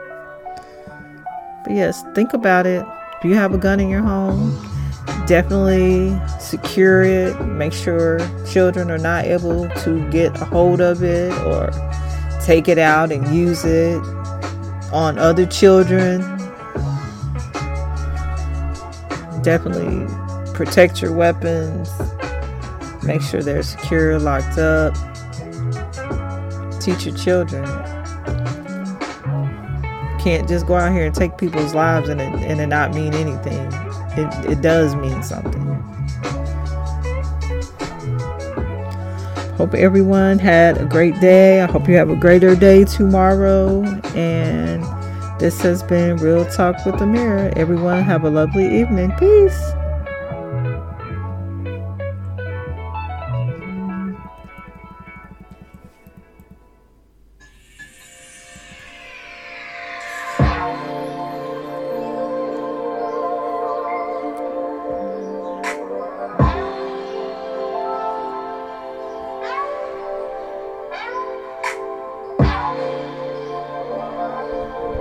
But 1.63 1.71
yes, 1.71 2.03
think 2.13 2.33
about 2.33 2.65
it. 2.65 2.85
Do 3.21 3.29
you 3.29 3.35
have 3.35 3.53
a 3.53 3.57
gun 3.57 3.79
in 3.79 3.87
your 3.87 4.01
home? 4.01 4.51
Definitely 5.25 6.19
secure 6.37 7.03
it. 7.03 7.39
Make 7.45 7.71
sure 7.71 8.19
children 8.45 8.91
are 8.91 8.97
not 8.97 9.23
able 9.23 9.69
to 9.69 10.11
get 10.11 10.35
a 10.41 10.43
hold 10.43 10.81
of 10.81 11.01
it 11.01 11.31
or 11.45 11.71
take 12.43 12.67
it 12.67 12.77
out 12.77 13.09
and 13.09 13.25
use 13.33 13.63
it 13.63 14.01
on 14.91 15.17
other 15.17 15.45
children 15.45 16.19
definitely 19.43 20.05
protect 20.59 21.01
your 21.01 21.13
weapons. 21.13 21.89
Make 23.01 23.21
sure 23.21 23.41
they're 23.41 23.63
secure, 23.63 24.19
locked 24.19 24.57
up. 24.57 24.93
Teach 26.81 27.05
your 27.05 27.15
children. 27.15 27.63
Can't 30.19 30.49
just 30.49 30.67
go 30.67 30.75
out 30.75 30.91
here 30.91 31.05
and 31.05 31.15
take 31.15 31.37
people's 31.37 31.73
lives 31.73 32.09
and 32.09 32.19
it, 32.19 32.27
and 32.27 32.59
it 32.59 32.67
not 32.67 32.93
mean 32.93 33.13
anything. 33.13 33.71
It, 34.17 34.51
it 34.51 34.61
does 34.61 34.95
mean 34.95 35.23
something. 35.23 35.61
Hope 39.55 39.73
everyone 39.75 40.39
had 40.39 40.77
a 40.77 40.85
great 40.85 41.17
day. 41.21 41.61
I 41.61 41.67
hope 41.67 41.87
you 41.87 41.95
have 41.95 42.09
a 42.09 42.17
greater 42.17 42.53
day 42.53 42.83
tomorrow. 42.83 43.85
And 44.13 44.83
this 45.39 45.61
has 45.61 45.83
been 45.83 46.17
Real 46.17 46.43
Talk 46.43 46.85
with 46.85 46.95
Amiri. 46.95 47.55
Everyone 47.55 48.03
have 48.03 48.25
a 48.25 48.29
lovely 48.29 48.81
evening. 48.81 49.13
Peace. 49.13 49.68